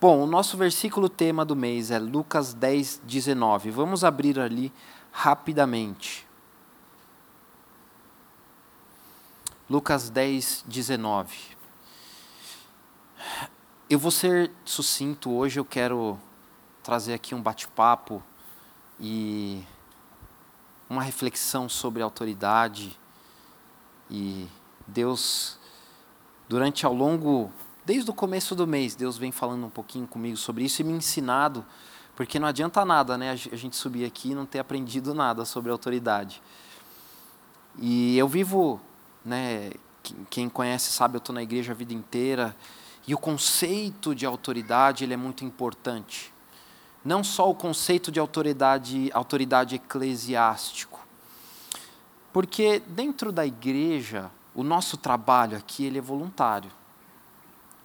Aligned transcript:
Bom, 0.00 0.22
o 0.22 0.26
nosso 0.28 0.56
versículo 0.56 1.08
tema 1.08 1.44
do 1.44 1.56
mês 1.56 1.90
é 1.90 1.98
Lucas 1.98 2.54
10, 2.54 3.00
19. 3.02 3.72
Vamos 3.72 4.04
abrir 4.04 4.38
ali 4.38 4.72
rapidamente. 5.10 6.24
Lucas 9.68 10.08
10, 10.08 10.62
19. 10.68 11.36
Eu 13.90 13.98
vou 13.98 14.12
ser 14.12 14.52
sucinto 14.64 15.32
hoje, 15.32 15.58
eu 15.58 15.64
quero 15.64 16.16
trazer 16.80 17.14
aqui 17.14 17.34
um 17.34 17.42
bate-papo 17.42 18.22
e 19.00 19.64
uma 20.88 21.02
reflexão 21.02 21.68
sobre 21.68 22.02
autoridade. 22.02 22.96
E 24.08 24.46
Deus, 24.86 25.58
durante 26.48 26.86
ao 26.86 26.94
longo 26.94 27.52
Desde 27.88 28.10
o 28.10 28.12
começo 28.12 28.54
do 28.54 28.66
mês, 28.66 28.94
Deus 28.94 29.16
vem 29.16 29.32
falando 29.32 29.64
um 29.64 29.70
pouquinho 29.70 30.06
comigo 30.06 30.36
sobre 30.36 30.62
isso 30.62 30.82
e 30.82 30.84
me 30.84 30.92
ensinado, 30.92 31.64
porque 32.14 32.38
não 32.38 32.46
adianta 32.46 32.84
nada, 32.84 33.16
né, 33.16 33.30
a 33.30 33.34
gente 33.34 33.76
subir 33.76 34.04
aqui 34.04 34.32
e 34.32 34.34
não 34.34 34.44
ter 34.44 34.58
aprendido 34.58 35.14
nada 35.14 35.46
sobre 35.46 35.72
autoridade. 35.72 36.42
E 37.78 38.18
eu 38.18 38.28
vivo, 38.28 38.78
né, 39.24 39.70
quem 40.28 40.50
conhece 40.50 40.92
sabe, 40.92 41.16
eu 41.16 41.18
estou 41.18 41.34
na 41.34 41.42
igreja 41.42 41.72
a 41.72 41.74
vida 41.74 41.94
inteira, 41.94 42.54
e 43.06 43.14
o 43.14 43.18
conceito 43.18 44.14
de 44.14 44.26
autoridade 44.26 45.02
ele 45.02 45.14
é 45.14 45.16
muito 45.16 45.42
importante. 45.42 46.30
Não 47.02 47.24
só 47.24 47.48
o 47.48 47.54
conceito 47.54 48.12
de 48.12 48.20
autoridade, 48.20 49.10
autoridade 49.14 49.76
eclesiástico. 49.76 51.00
Porque 52.34 52.82
dentro 52.86 53.32
da 53.32 53.46
igreja, 53.46 54.30
o 54.54 54.62
nosso 54.62 54.98
trabalho 54.98 55.56
aqui 55.56 55.86
ele 55.86 55.96
é 55.96 56.02
voluntário. 56.02 56.70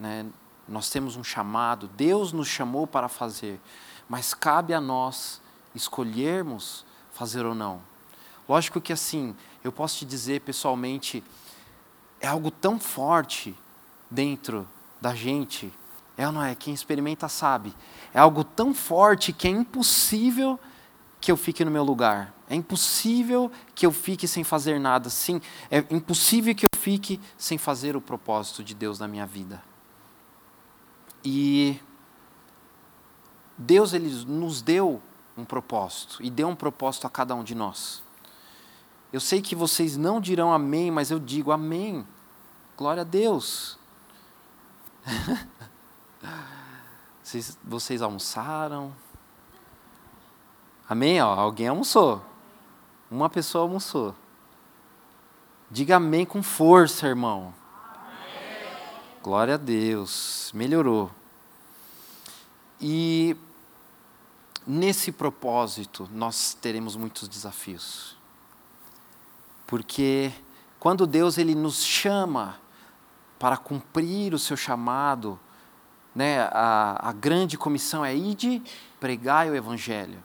Né? 0.04 0.26
Nós 0.68 0.90
temos 0.90 1.16
um 1.16 1.23
chamado, 1.23 1.88
Deus 1.88 2.34
nos 2.34 2.50
chamou 2.50 2.86
para 2.86 3.08
fazer, 3.08 3.58
mas 4.09 4.34
cabe 4.34 4.73
a 4.73 4.82
nós 4.82 5.42
escolhermos 5.73 6.86
fazer 7.14 7.46
ou 7.46 7.56
não. 7.56 7.82
Lógico 8.48 8.81
que 8.81 8.92
assim, 8.92 9.34
eu 9.64 9.72
posso 9.72 10.00
te 10.00 10.06
dizer 10.06 10.42
pessoalmente, 10.42 11.24
é 12.20 12.28
algo 12.28 12.52
tão 12.52 12.78
forte 12.78 13.58
dentro 14.12 14.68
da 15.00 15.16
gente, 15.16 15.72
é 16.18 16.28
ou 16.28 16.34
não 16.34 16.44
é? 16.44 16.54
Quem 16.54 16.74
experimenta 16.74 17.30
sabe. 17.30 17.74
É 18.14 18.20
algo 18.20 18.44
tão 18.44 18.74
forte 18.74 19.31
que 19.31 19.48
é 19.48 19.52
impossível 19.52 20.59
que 21.22 21.31
eu 21.31 21.38
fique 21.38 21.64
no 21.64 21.72
meu 21.72 21.84
lugar. 21.86 22.34
É 22.50 22.56
impossível 22.56 23.50
que 23.74 23.86
eu 23.86 23.92
fique 23.94 24.28
sem 24.28 24.44
fazer 24.44 24.81
nada. 24.81 25.09
Sim, 25.09 25.42
é 25.72 25.78
impossível 25.90 26.54
que 26.54 26.66
eu 26.66 26.78
fique 26.78 27.22
sem 27.38 27.58
fazer 27.58 27.96
o 27.96 28.02
propósito 28.02 28.62
de 28.62 28.76
Deus 28.76 29.00
na 29.00 29.08
minha 29.08 29.26
vida. 29.26 29.64
E 31.23 31.79
Deus 33.57 33.93
ele 33.93 34.09
nos 34.25 34.61
deu 34.61 35.02
um 35.38 35.45
propósito 35.45 36.21
e 36.21 36.29
deu 36.29 36.47
um 36.47 36.55
propósito 36.55 37.07
a 37.07 37.09
cada 37.09 37.33
um 37.33 37.43
de 37.43 37.55
nós. 37.55 38.03
Eu 39.11 39.19
sei 39.19 39.41
que 39.41 39.55
vocês 39.55 39.95
não 39.95 40.19
dirão 40.19 40.51
amém, 40.51 40.89
mas 40.89 41.12
eu 41.12 41.19
digo 41.19 41.51
amém. 41.51 42.06
Glória 42.75 43.01
a 43.01 43.06
Deus. 43.06 43.78
vocês, 47.22 47.57
vocês 47.63 48.01
almoçaram? 48.01 48.94
Amém? 50.89 51.22
Ó, 51.22 51.28
alguém 51.28 51.67
almoçou. 51.67 52.25
Uma 53.09 53.29
pessoa 53.29 53.63
almoçou. 53.63 54.16
Diga 55.69 55.97
amém 55.97 56.25
com 56.25 56.41
força, 56.44 57.07
irmão. 57.07 57.53
Glória 59.23 59.53
a 59.53 59.57
Deus, 59.57 60.51
melhorou. 60.53 61.09
E 62.81 63.38
nesse 64.67 65.13
propósito 65.13 66.09
nós 66.11 66.53
teremos 66.53 66.97
muitos 66.97 67.29
desafios. 67.29 68.17
Porque 69.66 70.29
quando 70.78 71.07
Deus 71.07 71.38
ele 71.38 71.56
nos 71.56 71.85
chama 71.85 72.59
para 73.39 73.56
cumprir 73.56 74.33
o 74.33 74.38
seu 74.38 74.57
chamado, 74.57 75.39
né, 76.13 76.41
a, 76.51 77.07
a 77.07 77.13
grande 77.13 77.57
comissão 77.57 78.03
é 78.03 78.13
ide, 78.13 78.62
pregai 79.00 79.50
o 79.50 79.56
evangelho. 79.56 80.22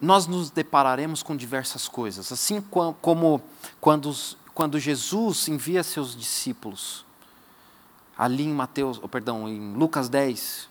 Nós 0.00 0.26
nos 0.26 0.48
depararemos 0.48 1.22
com 1.22 1.36
diversas 1.36 1.86
coisas, 1.86 2.32
assim 2.32 2.62
como 2.62 3.42
quando, 3.78 4.10
quando 4.54 4.78
Jesus 4.78 5.48
envia 5.48 5.82
seus 5.82 6.16
discípulos 6.16 7.09
ali 8.20 8.44
em 8.44 8.52
Mateus, 8.52 9.00
oh, 9.02 9.08
perdão, 9.08 9.48
em 9.48 9.72
Lucas 9.72 10.10
10, 10.10 10.68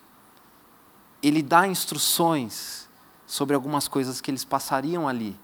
ele 1.24 1.42
dá 1.42 1.68
instruções 1.68 2.88
sobre 3.26 3.56
algumas 3.56 3.88
coisas 3.88 4.22
que 4.22 4.30
eles 4.30 4.46
passariam 4.46 5.08
ali. 5.08 5.36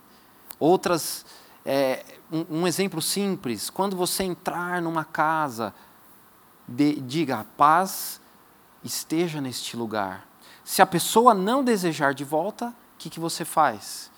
Outras, 0.60 1.26
é, 1.66 2.06
um, 2.32 2.60
um, 2.60 2.68
exemplo 2.68 3.02
simples, 3.02 3.72
quando 3.72 3.98
você 3.98 4.24
entrar 4.24 4.84
numa 4.84 5.04
casa, 5.04 5.74
de, 6.68 7.02
diga, 7.02 7.44
paz 7.58 8.22
esteja 8.84 9.42
neste 9.42 9.76
lugar. 9.76 10.28
Se 10.64 10.84
a 10.84 10.86
pessoa 10.86 11.34
não 11.34 11.64
desejar 11.64 12.14
de 12.14 12.24
volta, 12.24 12.68
o 12.68 12.98
que, 13.00 13.10
que 13.10 13.20
você 13.20 13.44
faz? 13.44 14.12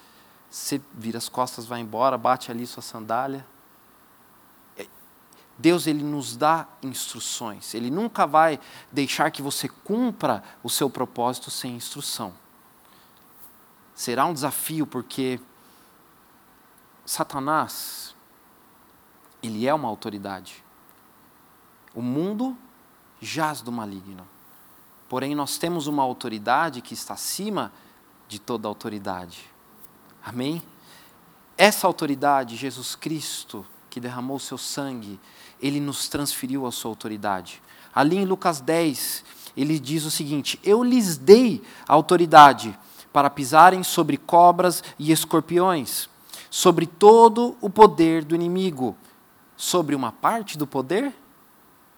Você 0.50 0.82
vira 0.94 1.20
as 1.20 1.30
costas, 1.30 1.66
vai 1.66 1.80
embora, 1.80 2.18
bate 2.18 2.52
ali 2.52 2.68
sua 2.68 2.84
sandália, 2.84 3.48
Deus 5.58 5.88
ele 5.88 6.04
nos 6.04 6.36
dá 6.36 6.68
instruções. 6.84 7.74
Ele 7.74 7.90
nunca 7.90 8.28
vai 8.28 8.60
deixar 8.92 9.32
que 9.32 9.42
você 9.42 9.68
cumpra 9.68 10.44
o 10.64 10.70
seu 10.70 10.90
propósito 10.90 11.50
sem 11.50 11.76
instrução. 11.76 12.34
Será 13.96 14.26
um 14.26 14.34
desafio 14.34 14.86
porque 14.86 15.40
Satanás 17.06 18.16
ele 19.42 19.66
é 19.68 19.74
uma 19.74 19.88
autoridade. 19.88 20.64
O 21.96 22.02
mundo 22.02 22.56
jaz 23.20 23.62
do 23.62 23.72
maligno. 23.72 24.28
Porém 25.10 25.34
nós 25.34 25.58
temos 25.58 25.88
uma 25.88 26.04
autoridade 26.04 26.82
que 26.82 26.94
está 26.94 27.14
acima 27.14 27.72
de 28.28 28.40
toda 28.40 28.68
autoridade. 28.68 29.50
Amém? 30.24 30.62
Essa 31.58 31.88
autoridade, 31.88 32.56
Jesus 32.56 32.96
Cristo, 32.96 33.66
que 33.90 34.00
derramou 34.00 34.38
o 34.38 34.40
seu 34.40 34.58
sangue, 34.58 35.20
ele 35.62 35.80
nos 35.80 36.08
transferiu 36.08 36.66
a 36.66 36.72
sua 36.72 36.92
autoridade. 36.92 37.62
Ali 37.94 38.18
em 38.18 38.26
Lucas 38.26 38.62
10, 38.62 39.24
ele 39.56 39.80
diz 39.80 40.06
o 40.06 40.12
seguinte: 40.12 40.60
Eu 40.64 40.84
lhes 40.84 41.18
dei 41.18 41.64
autoridade 41.88 42.78
para 43.12 43.30
pisarem 43.30 43.84
sobre 43.84 44.18
cobras 44.18 44.84
e 45.00 45.12
escorpiões, 45.12 46.08
sobre 46.50 46.86
todo 46.86 47.58
o 47.60 47.70
poder 47.70 48.24
do 48.24 48.36
inimigo. 48.36 48.96
Sobre 49.56 49.96
uma 49.96 50.12
parte 50.12 50.56
do 50.56 50.68
poder? 50.68 51.12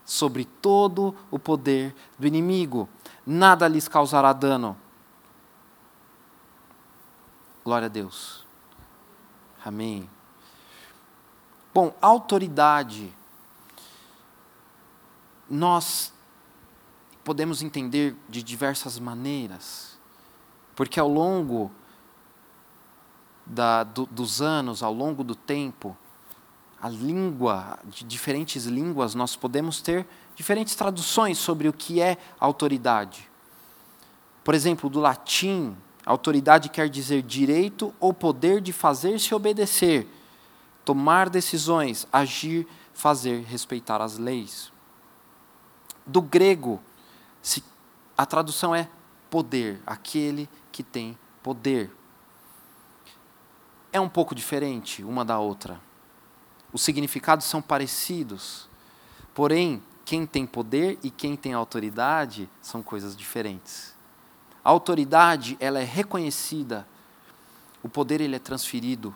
Sobre 0.05 0.45
todo 0.45 1.13
o 1.29 1.37
poder 1.37 1.93
do 2.17 2.25
inimigo. 2.25 2.87
Nada 3.25 3.67
lhes 3.67 3.87
causará 3.87 4.31
dano. 4.31 4.77
Glória 7.65 7.87
a 7.87 7.89
Deus. 7.89 8.45
Amém. 9.63 10.09
Bom, 11.73 11.93
autoridade 12.01 13.13
nós 15.49 16.13
podemos 17.23 17.61
entender 17.61 18.15
de 18.29 18.43
diversas 18.43 18.99
maneiras, 18.99 19.97
porque 20.75 20.99
ao 20.99 21.07
longo 21.07 21.71
da, 23.45 23.83
do, 23.83 24.05
dos 24.05 24.41
anos, 24.41 24.83
ao 24.83 24.93
longo 24.93 25.23
do 25.23 25.35
tempo, 25.35 25.97
a 26.81 26.87
língua, 26.87 27.79
de 27.85 28.05
diferentes 28.05 28.65
línguas, 28.65 29.15
nós 29.15 29.35
podemos 29.35 29.81
ter 29.81 30.07
diferentes 30.35 30.75
traduções 30.75 31.37
sobre 31.37 31.67
o 31.67 31.73
que 31.73 31.99
é 31.99 32.17
autoridade. 32.39 33.29
Por 34.43 34.53
exemplo, 34.53 34.89
do 34.89 34.99
latim, 34.99 35.75
autoridade 36.05 36.69
quer 36.69 36.87
dizer 36.87 37.21
direito 37.23 37.93
ou 37.99 38.13
poder 38.13 38.61
de 38.61 38.71
fazer-se 38.71 39.35
obedecer, 39.35 40.07
tomar 40.85 41.29
decisões, 41.29 42.07
agir, 42.13 42.65
fazer, 42.93 43.43
respeitar 43.43 44.01
as 44.01 44.17
leis 44.17 44.71
do 46.09 46.21
grego, 46.21 46.81
se, 47.41 47.63
a 48.17 48.25
tradução 48.25 48.73
é 48.73 48.89
poder, 49.29 49.79
aquele 49.85 50.49
que 50.71 50.83
tem 50.83 51.17
poder. 51.43 51.91
É 53.91 53.99
um 53.99 54.09
pouco 54.09 54.33
diferente 54.33 55.03
uma 55.03 55.23
da 55.23 55.39
outra. 55.39 55.79
Os 56.73 56.81
significados 56.81 57.45
são 57.45 57.61
parecidos, 57.61 58.67
porém, 59.33 59.81
quem 60.03 60.25
tem 60.25 60.45
poder 60.45 60.97
e 61.03 61.11
quem 61.11 61.35
tem 61.35 61.53
autoridade 61.53 62.49
são 62.61 62.81
coisas 62.81 63.15
diferentes. 63.15 63.95
A 64.63 64.69
autoridade, 64.69 65.55
ela 65.59 65.79
é 65.79 65.83
reconhecida, 65.83 66.87
o 67.83 67.89
poder 67.89 68.19
ele 68.19 68.35
é 68.35 68.39
transferido. 68.39 69.13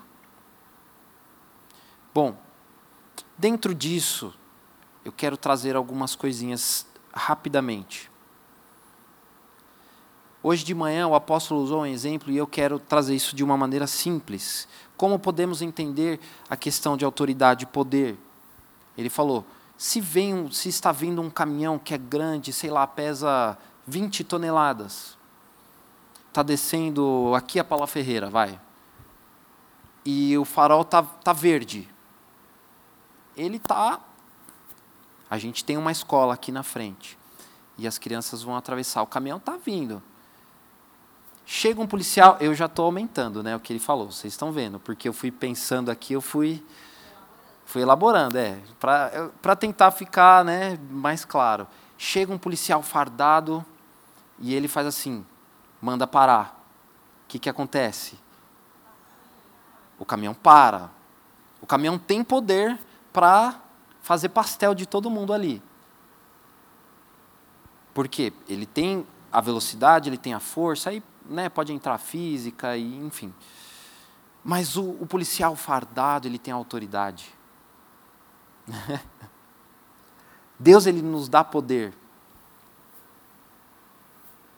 Bom, 2.13 2.37
dentro 3.37 3.73
disso, 3.73 4.33
eu 5.03 5.11
quero 5.11 5.37
trazer 5.37 5.75
algumas 5.75 6.15
coisinhas 6.15 6.85
rapidamente. 7.13 8.09
Hoje 10.41 10.63
de 10.65 10.73
manhã 10.73 11.07
o 11.07 11.15
apóstolo 11.15 11.61
usou 11.61 11.81
um 11.81 11.85
exemplo 11.85 12.31
e 12.31 12.37
eu 12.37 12.45
quero 12.45 12.77
trazer 12.77 13.15
isso 13.15 13.35
de 13.35 13.43
uma 13.43 13.55
maneira 13.55 13.87
simples. 13.87 14.67
Como 14.97 15.17
podemos 15.17 15.61
entender 15.61 16.19
a 16.49 16.57
questão 16.57 16.97
de 16.97 17.05
autoridade 17.05 17.63
e 17.63 17.67
poder? 17.67 18.17
Ele 18.97 19.09
falou: 19.09 19.45
se, 19.77 20.01
vem, 20.01 20.51
se 20.51 20.69
está 20.69 20.91
vindo 20.91 21.21
um 21.21 21.29
caminhão 21.29 21.79
que 21.79 21.93
é 21.93 21.97
grande, 21.97 22.51
sei 22.51 22.69
lá, 22.69 22.85
pesa 22.85 23.57
20 23.87 24.23
toneladas, 24.23 25.17
está 26.27 26.43
descendo 26.43 27.33
aqui 27.35 27.59
a 27.59 27.63
Paula 27.63 27.87
Ferreira, 27.87 28.29
vai, 28.29 28.59
e 30.05 30.37
o 30.37 30.43
farol 30.43 30.81
está 30.81 31.03
tá 31.03 31.31
verde, 31.31 31.89
ele 33.35 33.57
está. 33.57 33.99
A 35.33 35.39
gente 35.39 35.65
tem 35.65 35.77
uma 35.77 35.91
escola 35.91 36.35
aqui 36.35 36.51
na 36.51 36.61
frente 36.61 37.17
e 37.75 37.87
as 37.87 37.97
crianças 37.97 38.43
vão 38.43 38.55
atravessar. 38.55 39.01
O 39.01 39.07
caminhão 39.07 39.39
está 39.39 39.57
vindo. 39.57 39.99
Chega 41.43 41.81
um 41.81 41.87
policial, 41.87 42.37
eu 42.39 42.53
já 42.53 42.67
estou 42.67 42.85
aumentando, 42.85 43.41
né, 43.41 43.55
o 43.55 43.59
que 43.59 43.73
ele 43.73 43.79
falou. 43.79 44.11
Vocês 44.11 44.31
estão 44.31 44.51
vendo, 44.51 44.79
porque 44.79 45.09
eu 45.09 45.11
fui 45.11 45.31
pensando 45.31 45.89
aqui, 45.89 46.13
eu 46.13 46.21
fui 46.21 46.63
fui 47.65 47.81
elaborando, 47.81 48.37
é, 48.37 48.61
para 48.79 49.55
tentar 49.55 49.89
ficar, 49.89 50.45
né, 50.45 50.77
mais 50.91 51.25
claro. 51.25 51.65
Chega 51.97 52.31
um 52.31 52.37
policial 52.37 52.83
fardado 52.83 53.65
e 54.37 54.53
ele 54.53 54.67
faz 54.67 54.85
assim, 54.85 55.25
manda 55.81 56.05
parar. 56.05 56.63
O 57.25 57.27
que 57.27 57.39
que 57.39 57.49
acontece? 57.49 58.19
O 59.97 60.05
caminhão 60.05 60.35
para. 60.35 60.91
O 61.59 61.65
caminhão 61.65 61.97
tem 61.97 62.23
poder 62.23 62.77
para 63.11 63.62
fazer 64.03 64.29
pastel 64.29 64.75
de 64.75 64.85
todo 64.85 65.09
mundo 65.09 65.33
ali. 65.33 65.63
Por 67.93 68.07
quê? 68.07 68.33
Ele 68.47 68.65
tem 68.65 69.07
a 69.31 69.41
velocidade, 69.41 70.09
ele 70.09 70.17
tem 70.17 70.33
a 70.33 70.39
força, 70.39 70.89
aí 70.91 71.01
né, 71.25 71.47
pode 71.49 71.71
entrar 71.71 71.97
física, 71.97 72.75
e, 72.75 72.97
enfim. 72.97 73.33
Mas 74.43 74.75
o, 74.75 74.91
o 74.91 75.07
policial 75.07 75.55
fardado, 75.55 76.27
ele 76.27 76.37
tem 76.37 76.53
autoridade. 76.53 77.33
Deus, 80.59 80.85
ele 80.85 81.01
nos 81.01 81.29
dá 81.29 81.43
poder. 81.43 81.93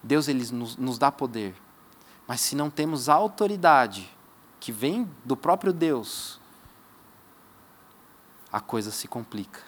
Deus, 0.01 0.27
ele 0.27 0.43
nos, 0.51 0.75
nos 0.75 0.97
dá 0.97 1.11
poder. 1.11 1.55
Mas 2.27 2.41
se 2.41 2.55
não 2.55 2.71
temos 2.71 3.09
a 3.09 3.13
autoridade 3.13 4.09
que 4.59 4.71
vem 4.71 5.07
do 5.23 5.37
próprio 5.37 5.71
Deus, 5.71 6.39
a 8.55 8.61
coisa 8.61 8.89
se 8.89 9.05
complica. 9.05 9.59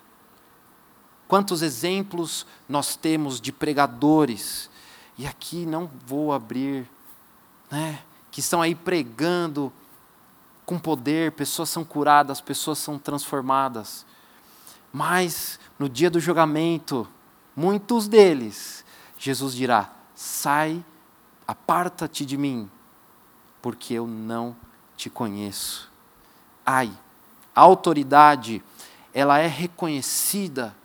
Quantos 1.28 1.62
exemplos 1.62 2.48
nós 2.70 2.96
temos 2.96 3.42
de 3.42 3.52
pregadores 3.52 4.70
e 5.18 5.28
aqui 5.28 5.66
não 5.66 5.92
vou 6.06 6.32
abrir, 6.32 6.90
né, 7.70 8.00
que 8.32 8.40
estão 8.40 8.62
aí 8.62 8.74
pregando 8.74 9.74
com 10.66 10.80
poder, 10.80 11.34
pessoas 11.34 11.68
são 11.70 11.84
curadas, 11.84 12.40
pessoas 12.40 12.78
são 12.78 12.98
transformadas. 12.98 14.06
Mas 14.94 15.60
no 15.78 15.90
dia 15.90 16.10
do 16.10 16.22
julgamento, 16.22 17.06
muitos 17.54 18.08
deles, 18.08 18.86
Jesus 19.20 19.54
dirá: 19.54 19.94
sai, 20.16 20.82
aparta-te 21.46 22.26
de 22.26 22.38
mim, 22.38 22.72
porque 23.62 23.96
eu 23.96 24.08
não 24.08 24.56
te 24.96 25.10
conheço. 25.10 25.92
Ai, 26.66 26.90
a 27.54 27.62
autoridade, 27.62 28.64
ela 29.14 29.40
é 29.40 29.48
reconhecida 29.48 30.76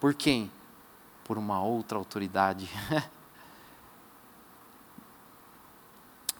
por 0.00 0.14
quem? 0.14 0.50
Por 1.24 1.38
uma 1.38 1.62
outra 1.62 1.98
autoridade. 1.98 2.68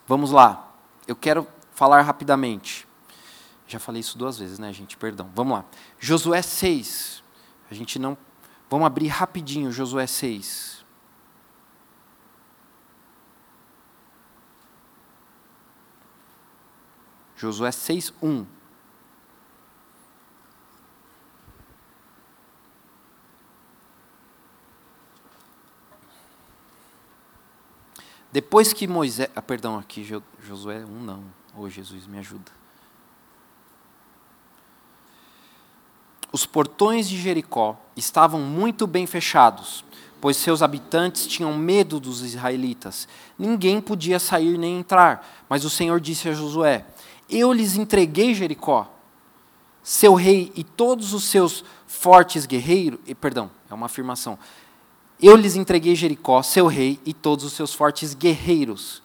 Vamos 0.07 0.31
lá. 0.31 0.73
Eu 1.07 1.17
quero 1.17 1.47
falar 1.73 2.03
rapidamente. 2.03 2.87
Já 3.67 3.79
falei 3.79 4.01
isso 4.01 4.19
duas 4.19 4.39
vezes, 4.39 4.59
né, 4.59 4.73
gente? 4.73 4.97
Perdão. 4.97 5.31
Vamos 5.35 5.59
lá. 5.59 5.65
Josué 5.99 6.43
6. 6.43 7.23
A 7.71 7.75
gente 7.75 7.99
não. 7.99 8.17
Vamos 8.69 8.87
abrir 8.87 9.09
rapidinho 9.09 9.73
Josué 9.73 10.07
6. 10.07 10.85
Josué 17.37 17.73
6, 17.73 18.13
1. 18.23 18.47
Depois 28.35 28.73
que 28.73 28.89
Moisés. 28.89 29.29
Ah, 29.37 29.41
perdão, 29.41 29.79
aqui 29.79 30.05
Josué 30.43 30.85
1 30.85 31.05
não. 31.05 31.23
Oh, 31.57 31.71
Jesus, 31.71 32.05
me 32.05 32.19
ajuda. 32.19 32.51
Os 36.33 36.45
portões 36.45 37.09
de 37.09 37.17
Jericó 37.17 37.81
estavam 37.95 38.41
muito 38.41 38.89
bem 38.89 39.07
fechados, 39.07 39.85
pois 40.21 40.37
seus 40.37 40.63
habitantes 40.63 41.29
tinham 41.29 41.57
medo 41.57 42.01
dos 42.01 42.23
israelitas. 42.23 43.07
Ninguém 43.39 43.81
podia 43.81 44.19
sair 44.19 44.59
nem 44.59 44.81
entrar, 44.81 45.45
mas 45.49 45.65
o 45.65 45.71
Senhor 45.71 46.01
disse 46.01 46.29
a 46.29 46.33
Josué: 46.33 46.85
Eu 47.31 47.53
lhes 47.53 47.77
entreguei 47.77 48.35
Jericó, 48.35 48.93
seu 49.81 50.13
rei 50.15 50.51
e 50.57 50.65
todos 50.65 51.15
os 51.15 51.23
seus 51.23 51.65
fortes 51.87 52.47
guerreiros. 52.47 52.99
Perdão, 53.21 53.49
é 53.71 53.75
uma 53.75 53.87
afirmação. 53.87 54.37
Eu 55.27 55.37
lhes 55.37 55.57
entreguei 55.57 55.97
Jericó, 55.97 56.43
seu 56.43 56.67
rei 56.67 57.01
e 57.03 57.15
todos 57.15 57.47
os 57.47 57.55
seus 57.55 57.73
fortes 57.73 58.13
guerreiros. 58.13 59.03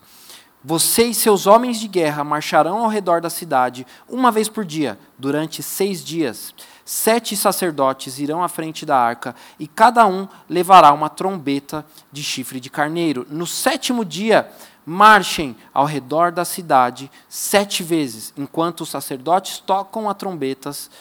Você 0.61 1.05
e 1.05 1.13
seus 1.13 1.47
homens 1.47 1.79
de 1.79 1.87
guerra 1.87 2.25
marcharão 2.25 2.79
ao 2.79 2.89
redor 2.89 3.21
da 3.21 3.29
cidade 3.29 3.87
uma 4.05 4.29
vez 4.29 4.49
por 4.49 4.65
dia, 4.65 4.99
durante 5.17 5.63
seis 5.63 6.03
dias. 6.03 6.53
Sete 6.83 7.37
sacerdotes 7.37 8.19
irão 8.19 8.43
à 8.43 8.49
frente 8.49 8.85
da 8.85 8.97
arca, 8.97 9.33
e 9.57 9.65
cada 9.65 10.05
um 10.05 10.27
levará 10.49 10.91
uma 10.91 11.07
trombeta 11.07 11.85
de 12.11 12.21
chifre 12.21 12.59
de 12.59 12.69
carneiro. 12.69 13.25
No 13.29 13.47
sétimo 13.47 14.03
dia, 14.03 14.51
marchem 14.85 15.55
ao 15.73 15.85
redor 15.85 16.33
da 16.33 16.43
cidade 16.43 17.09
sete 17.29 17.81
vezes, 17.81 18.33
enquanto 18.35 18.81
os 18.81 18.89
sacerdotes 18.89 19.59
tocam 19.59 20.09
as 20.09 20.17
trombetas. 20.17 20.91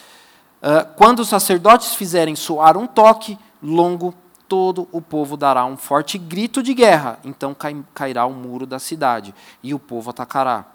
Uh, 0.63 0.87
quando 0.95 1.19
os 1.19 1.27
sacerdotes 1.27 1.93
fizerem 1.93 2.37
soar 2.37 2.77
um 2.77 2.87
toque 2.87 3.37
longo, 3.61 4.15
todo 4.49 4.89
o 4.91 4.99
povo 4.99 5.37
dará 5.37 5.63
um 5.63 5.77
forte 5.77 6.17
grito 6.17 6.63
de 6.63 6.73
guerra, 6.73 7.19
então 7.23 7.55
cairá 7.93 8.25
o 8.25 8.33
muro 8.33 8.65
da 8.65 8.79
cidade, 8.79 9.33
e 9.61 9.73
o 9.73 9.79
povo 9.79 10.09
atacará, 10.09 10.65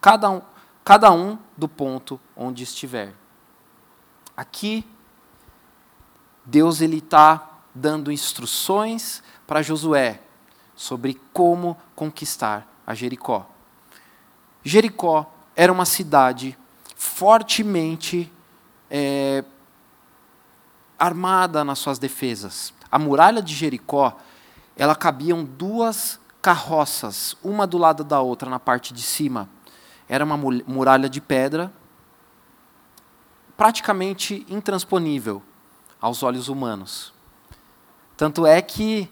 cada 0.00 0.30
um, 0.30 0.42
cada 0.82 1.12
um 1.12 1.38
do 1.54 1.68
ponto 1.68 2.18
onde 2.34 2.64
estiver. 2.64 3.12
Aqui, 4.34 4.84
Deus 6.44 6.80
está 6.80 7.60
dando 7.74 8.10
instruções 8.10 9.22
para 9.46 9.62
Josué 9.62 10.22
sobre 10.74 11.20
como 11.32 11.76
conquistar 11.94 12.66
a 12.86 12.94
Jericó. 12.94 13.46
Jericó 14.64 15.30
era 15.54 15.70
uma 15.72 15.84
cidade 15.84 16.56
fortemente 16.96 18.32
é, 18.90 19.44
armada 20.98 21.62
nas 21.64 21.78
suas 21.78 21.98
defesas 21.98 22.72
a 22.90 22.98
muralha 22.98 23.42
de 23.42 23.54
Jericó, 23.54 24.16
ela 24.76 24.94
cabiam 24.94 25.44
duas 25.44 26.18
carroças, 26.40 27.36
uma 27.42 27.66
do 27.66 27.76
lado 27.76 28.04
da 28.04 28.20
outra 28.20 28.48
na 28.48 28.58
parte 28.58 28.94
de 28.94 29.02
cima. 29.02 29.48
Era 30.08 30.24
uma 30.24 30.36
muralha 30.36 31.08
de 31.08 31.20
pedra, 31.20 31.72
praticamente 33.56 34.46
intransponível 34.48 35.42
aos 36.00 36.22
olhos 36.22 36.48
humanos. 36.48 37.12
Tanto 38.16 38.46
é 38.46 38.62
que 38.62 39.10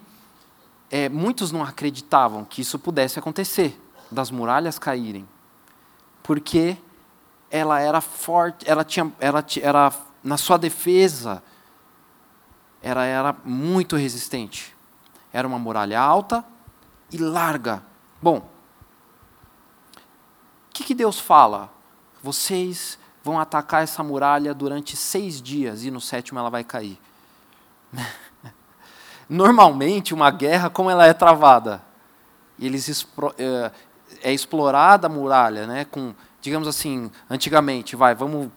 é, 0.90 1.08
muitos 1.08 1.52
não 1.52 1.62
acreditavam 1.62 2.44
que 2.44 2.62
isso 2.62 2.78
pudesse 2.78 3.18
acontecer, 3.18 3.80
das 4.10 4.30
muralhas 4.30 4.78
caírem, 4.78 5.28
porque 6.22 6.76
ela 7.50 7.80
era 7.80 8.00
forte, 8.00 8.68
ela 8.68 8.84
tinha, 8.84 9.12
ela 9.18 9.44
era 9.60 9.92
na 10.22 10.36
sua 10.36 10.56
defesa 10.56 11.42
ela 12.86 13.04
era 13.04 13.34
muito 13.44 13.96
resistente. 13.96 14.72
Era 15.32 15.48
uma 15.48 15.58
muralha 15.58 16.00
alta, 16.00 16.44
e 17.10 17.18
larga. 17.18 17.82
Bom, 18.22 18.38
o 18.38 18.44
que, 20.72 20.84
que 20.84 20.94
Deus 20.94 21.18
fala? 21.18 21.68
Vocês 22.22 22.96
vão 23.24 23.40
atacar 23.40 23.82
essa 23.82 24.04
muralha 24.04 24.54
durante 24.54 24.96
seis 24.96 25.42
dias 25.42 25.84
e 25.84 25.90
no 25.90 26.00
sétimo 26.00 26.38
ela 26.38 26.48
vai 26.48 26.62
cair. 26.62 26.96
Normalmente, 29.28 30.14
uma 30.14 30.30
guerra, 30.30 30.70
como 30.70 30.88
ela 30.88 31.06
é 31.06 31.12
travada? 31.12 31.82
Eles 32.56 33.04
é, 33.36 33.72
é 34.22 34.32
explorada 34.32 35.08
a 35.08 35.10
muralha, 35.10 35.66
né? 35.66 35.84
Com, 35.86 36.14
digamos 36.40 36.68
assim, 36.68 37.10
antigamente, 37.28 37.96
vai, 37.96 38.14
vamos 38.14 38.48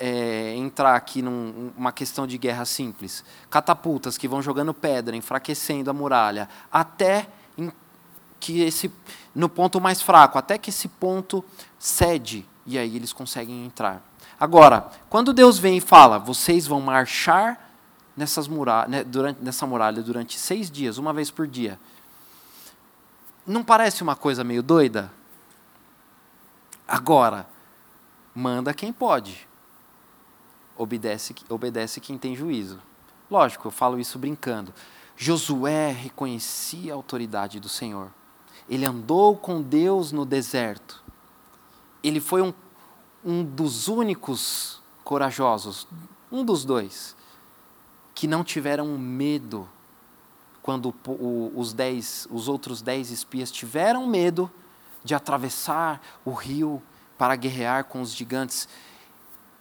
é, 0.00 0.54
entrar 0.56 0.96
aqui 0.96 1.20
numa 1.20 1.72
num, 1.76 1.92
questão 1.92 2.26
de 2.26 2.38
guerra 2.38 2.64
simples. 2.64 3.22
Catapultas 3.50 4.16
que 4.16 4.26
vão 4.26 4.40
jogando 4.40 4.72
pedra, 4.72 5.14
enfraquecendo 5.14 5.90
a 5.90 5.92
muralha, 5.92 6.48
até 6.72 7.28
que 8.40 8.62
esse 8.62 8.90
no 9.34 9.48
ponto 9.48 9.78
mais 9.78 10.00
fraco, 10.00 10.38
até 10.38 10.56
que 10.56 10.70
esse 10.70 10.88
ponto 10.88 11.44
cede 11.78 12.46
e 12.66 12.78
aí 12.78 12.96
eles 12.96 13.12
conseguem 13.12 13.66
entrar. 13.66 14.02
Agora, 14.38 14.90
quando 15.10 15.32
Deus 15.32 15.58
vem 15.58 15.76
e 15.76 15.80
fala, 15.80 16.18
vocês 16.18 16.66
vão 16.66 16.80
marchar 16.80 17.70
nessas 18.16 18.48
muralha, 18.48 18.88
né, 18.88 19.04
durante, 19.04 19.42
nessa 19.42 19.66
muralha 19.66 20.02
durante 20.02 20.38
seis 20.38 20.70
dias, 20.70 20.96
uma 20.96 21.12
vez 21.12 21.30
por 21.30 21.46
dia, 21.46 21.78
não 23.46 23.62
parece 23.62 24.02
uma 24.02 24.16
coisa 24.16 24.42
meio 24.42 24.62
doida? 24.62 25.12
Agora, 26.86 27.46
manda 28.34 28.72
quem 28.72 28.92
pode, 28.92 29.46
obedece, 30.80 31.34
obedece 31.48 32.00
quem 32.00 32.16
tem 32.16 32.34
juízo. 32.34 32.80
Lógico, 33.30 33.68
eu 33.68 33.70
falo 33.70 34.00
isso 34.00 34.18
brincando. 34.18 34.72
Josué 35.14 35.92
reconhecia 35.92 36.92
a 36.92 36.96
autoridade 36.96 37.60
do 37.60 37.68
Senhor. 37.68 38.10
Ele 38.66 38.86
andou 38.86 39.36
com 39.36 39.60
Deus 39.60 40.10
no 40.10 40.24
deserto. 40.24 41.04
Ele 42.02 42.18
foi 42.18 42.40
um, 42.40 42.54
um 43.22 43.44
dos 43.44 43.88
únicos 43.88 44.80
corajosos, 45.04 45.86
um 46.32 46.42
dos 46.42 46.64
dois, 46.64 47.14
que 48.14 48.26
não 48.26 48.42
tiveram 48.42 48.96
medo 48.96 49.68
quando 50.62 50.94
os, 51.54 51.74
dez, 51.74 52.26
os 52.30 52.48
outros 52.48 52.80
dez 52.80 53.10
espias 53.10 53.50
tiveram 53.50 54.06
medo 54.06 54.50
de 55.04 55.14
atravessar 55.14 56.00
o 56.24 56.32
rio 56.32 56.82
para 57.18 57.36
guerrear 57.36 57.84
com 57.84 58.00
os 58.00 58.14
gigantes 58.14 58.66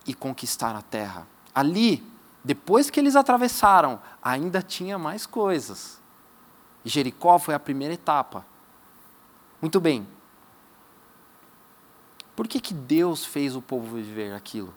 e 0.09 0.13
conquistar 0.15 0.75
a 0.75 0.81
terra. 0.81 1.27
Ali, 1.53 2.03
depois 2.43 2.89
que 2.89 2.99
eles 2.99 3.15
atravessaram, 3.15 4.01
ainda 4.23 4.59
tinha 4.59 4.97
mais 4.97 5.27
coisas. 5.27 6.01
Jericó 6.83 7.37
foi 7.37 7.53
a 7.53 7.59
primeira 7.59 7.93
etapa. 7.93 8.43
Muito 9.61 9.79
bem. 9.79 10.07
Por 12.35 12.47
que, 12.47 12.59
que 12.59 12.73
Deus 12.73 13.23
fez 13.23 13.55
o 13.55 13.61
povo 13.61 13.97
viver 13.97 14.33
aquilo? 14.33 14.73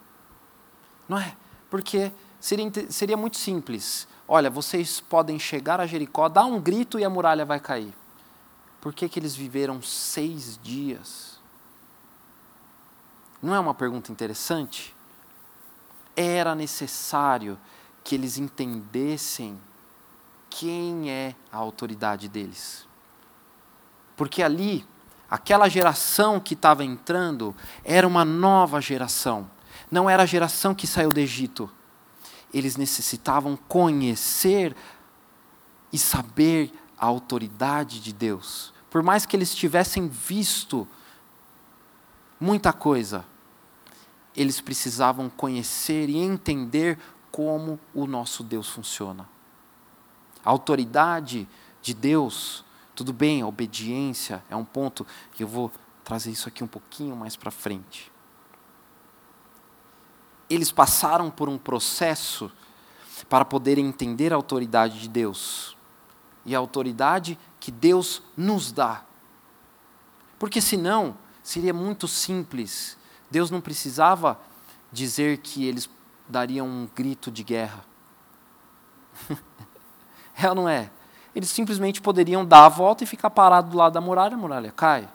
Não 1.09 1.17
é? 1.17 1.35
Porque 1.71 2.12
seria, 2.39 2.71
seria 2.91 3.17
muito 3.17 3.39
simples. 3.39 4.07
Olha, 4.29 4.51
vocês 4.51 5.01
podem 5.01 5.39
chegar 5.39 5.81
a 5.81 5.87
Jericó, 5.87 6.29
dar 6.29 6.45
um 6.45 6.61
grito 6.61 6.99
e 6.99 7.05
a 7.05 7.09
muralha 7.09 7.47
vai 7.47 7.59
cair. 7.59 7.95
Por 8.83 8.93
que, 8.93 9.09
que 9.09 9.19
eles 9.19 9.35
viveram 9.35 9.81
seis 9.81 10.61
dias? 10.62 11.41
Não 13.41 13.55
é 13.55 13.59
uma 13.59 13.73
pergunta 13.73 14.12
interessante? 14.12 14.95
Era 16.16 16.54
necessário 16.54 17.59
que 18.04 18.14
eles 18.14 18.38
entendessem 18.38 19.59
quem 20.50 21.11
é 21.11 21.35
a 21.50 21.57
autoridade 21.57 22.28
deles. 22.28 22.87
Porque 24.16 24.42
ali, 24.42 24.87
aquela 25.31 25.69
geração 25.69 26.38
que 26.38 26.54
estava 26.54 26.85
entrando 26.85 27.57
era 27.85 28.07
uma 28.07 28.25
nova 28.25 28.81
geração. 28.81 29.50
Não 29.90 30.09
era 30.09 30.25
a 30.25 30.26
geração 30.26 30.75
que 30.75 30.87
saiu 30.87 31.11
do 31.11 31.21
Egito. 31.21 31.71
Eles 32.52 32.76
necessitavam 32.76 33.57
conhecer 33.57 34.76
e 35.92 35.99
saber 35.99 36.73
a 36.99 37.07
autoridade 37.07 38.00
de 38.00 38.12
Deus. 38.12 38.73
Por 38.90 39.02
mais 39.02 39.25
que 39.25 39.35
eles 39.35 39.54
tivessem 39.54 40.07
visto 40.07 40.87
muita 42.38 42.73
coisa, 42.73 43.25
eles 44.37 44.61
precisavam 44.61 45.29
conhecer 45.29 46.09
e 46.09 46.17
entender 46.17 46.99
como 47.31 47.79
o 47.95 48.07
nosso 48.07 48.43
Deus 48.43 48.69
funciona. 48.69 49.29
A 50.45 50.51
autoridade 50.51 51.49
de 51.81 51.95
Deus, 51.95 52.65
tudo 52.95 53.12
bem, 53.12 53.43
a 53.43 53.47
obediência 53.47 54.43
é 54.51 54.57
um 54.57 54.65
ponto 54.65 55.07
que 55.33 55.43
eu 55.43 55.49
vou 55.49 55.71
trazer 56.05 56.31
isso 56.31 56.49
aqui 56.49 56.65
um 56.65 56.69
pouquinho 56.69 57.17
mais 57.17 57.37
para 57.37 57.51
frente. 57.51 58.11
Eles 60.51 60.73
passaram 60.73 61.31
por 61.31 61.49
um 61.49 61.57
processo 61.57 62.51
para 63.29 63.45
poderem 63.45 63.87
entender 63.87 64.33
a 64.33 64.37
autoridade 64.37 65.01
de 65.01 65.09
Deus 65.09 65.77
e 66.45 66.55
a 66.55 66.59
autoridade 66.59 67.39
que 67.61 67.71
Deus 67.71 68.23
nos 68.37 68.73
dá. 68.73 69.05
Porque 70.39 70.61
senão 70.61 71.17
seria 71.43 71.73
muito 71.73 72.09
simples 72.09 72.99
Deus 73.33 73.51
não 73.51 73.62
precisava 73.62 74.39
dizer 74.93 75.39
que 75.39 75.65
eles 75.65 75.89
dariam 76.29 76.69
um 76.69 76.87
grito 76.95 77.31
de 77.31 77.43
guerra. 77.43 77.83
é 80.37 80.49
ou 80.51 80.55
não 80.55 80.69
é? 80.69 80.91
Eles 81.35 81.49
simplesmente 81.49 82.03
poderiam 82.03 82.45
dar 82.45 82.67
a 82.67 82.69
volta 82.69 83.05
e 83.05 83.07
ficar 83.07 83.31
parado 83.31 83.71
do 83.71 83.77
lado 83.79 83.95
da 83.95 84.03
muralha, 84.03 84.35
a 84.35 84.39
muralha 84.39 84.71
cai. 84.71 85.09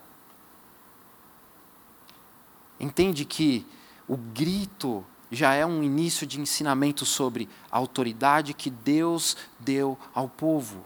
Entende 2.79 3.23
que 3.23 3.63
o 4.07 4.17
grito 4.17 5.05
já 5.31 5.53
é 5.53 5.63
um 5.63 5.83
início 5.83 6.25
de 6.25 6.41
ensinamento 6.41 7.05
sobre 7.05 7.47
a 7.71 7.77
autoridade 7.77 8.55
que 8.55 8.71
Deus 8.71 9.37
deu 9.59 9.95
ao 10.11 10.27
povo. 10.27 10.83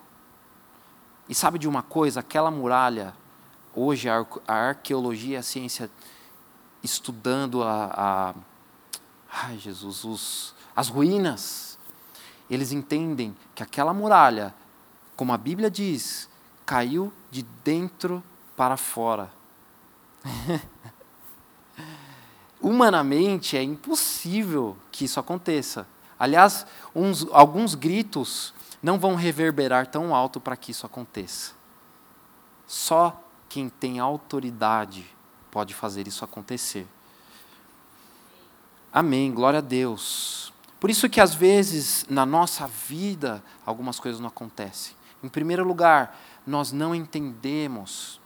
E 1.30 1.36
sabe 1.36 1.58
de 1.58 1.68
uma 1.68 1.82
coisa? 1.82 2.20
Aquela 2.20 2.52
muralha, 2.52 3.14
hoje 3.74 4.10
a 4.10 4.26
arqueologia 4.48 5.36
e 5.36 5.38
a 5.38 5.44
ciência 5.44 5.90
estudando 6.84 7.64
a, 7.64 7.92
a 7.94 8.34
ai 9.32 9.58
Jesus, 9.58 10.04
os, 10.04 10.56
as 10.76 10.90
ruínas, 10.90 11.78
eles 12.50 12.72
entendem 12.72 13.36
que 13.56 13.64
aquela 13.64 13.94
muralha, 13.94 14.54
como 15.16 15.32
a 15.32 15.38
Bíblia 15.38 15.72
diz, 15.72 16.28
caiu 16.66 17.14
de 17.30 17.44
dentro 17.64 18.24
para 18.58 18.76
fora. 18.76 19.32
Humanamente 22.62 23.58
é 23.58 23.64
impossível 23.64 24.78
que 24.92 25.06
isso 25.06 25.20
aconteça. 25.20 25.88
Aliás, 26.20 26.68
uns, 26.94 27.26
alguns 27.32 27.74
gritos 27.74 28.54
não 28.84 29.00
vão 29.00 29.16
reverberar 29.16 29.88
tão 29.88 30.14
alto 30.14 30.40
para 30.40 30.56
que 30.56 30.72
isso 30.72 30.86
aconteça. 30.86 31.54
Só 32.68 33.20
quem 33.50 33.68
tem 33.68 34.00
autoridade 34.00 35.06
pode 35.52 35.74
fazer 35.74 36.08
isso 36.08 36.24
acontecer. 36.24 36.88
Amém, 38.92 39.32
glória 39.32 39.60
a 39.60 39.62
Deus. 39.62 40.52
Por 40.80 40.90
isso 40.90 41.08
que 41.08 41.22
às 41.22 41.36
vezes 41.36 42.06
na 42.10 42.26
nossa 42.26 42.68
vida 42.68 43.44
algumas 43.66 44.00
coisas 44.00 44.20
não 44.20 44.30
acontecem. 44.30 44.96
Em 45.24 45.30
primeiro 45.30 45.64
lugar, 45.64 46.20
nós 46.48 46.72
não 46.72 46.96
entendemos 46.96 48.20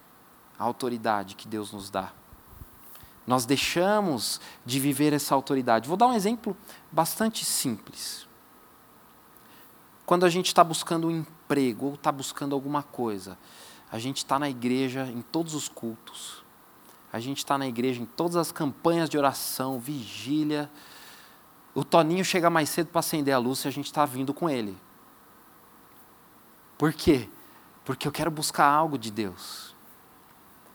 a 0.58 0.63
autoridade 0.63 1.36
que 1.36 1.48
Deus 1.48 1.74
nos 1.74 1.89
dá. 1.89 2.13
Nós 3.27 3.46
deixamos 3.46 4.39
de 4.65 4.79
viver 4.79 5.12
essa 5.12 5.36
autoridade. 5.36 5.88
Vou 5.88 5.98
dar 5.98 6.08
um 6.08 6.13
exemplo 6.13 6.55
bastante 6.91 7.44
simples. 7.44 8.25
Quando 10.05 10.25
a 10.25 10.29
gente 10.29 10.48
está 10.48 10.63
buscando 10.63 11.08
um 11.08 11.12
emprego 11.12 11.88
ou 11.88 11.94
está 11.96 12.12
buscando 12.12 12.53
alguma 12.53 12.84
coisa, 12.84 13.38
a 13.91 13.98
gente 13.98 14.17
está 14.17 14.38
na 14.38 14.50
igreja 14.50 15.05
em 15.08 15.22
todos 15.22 15.55
os 15.55 15.67
cultos, 15.67 16.44
a 17.15 17.19
gente 17.22 17.38
está 17.38 17.57
na 17.57 17.65
igreja 17.65 18.01
em 18.01 18.05
todas 18.05 18.36
as 18.36 18.51
campanhas 18.51 19.10
de 19.10 19.17
oração, 19.17 19.79
vigília. 19.79 20.69
O 21.74 21.81
Toninho 21.81 22.25
chega 22.25 22.50
mais 22.50 22.67
cedo 22.67 22.88
para 22.88 23.00
acender 23.00 23.34
a 23.34 23.38
luz 23.38 23.63
e 23.63 23.69
a 23.69 23.72
gente 23.72 23.86
está 23.86 24.05
vindo 24.05 24.34
com 24.34 24.50
ele. 24.50 24.75
Por 26.77 26.91
quê? 26.91 27.29
Porque 27.86 28.05
eu 28.05 28.12
quero 28.12 28.29
buscar 28.29 28.65
algo 28.65 28.98
de 28.98 29.12
Deus. 29.12 29.74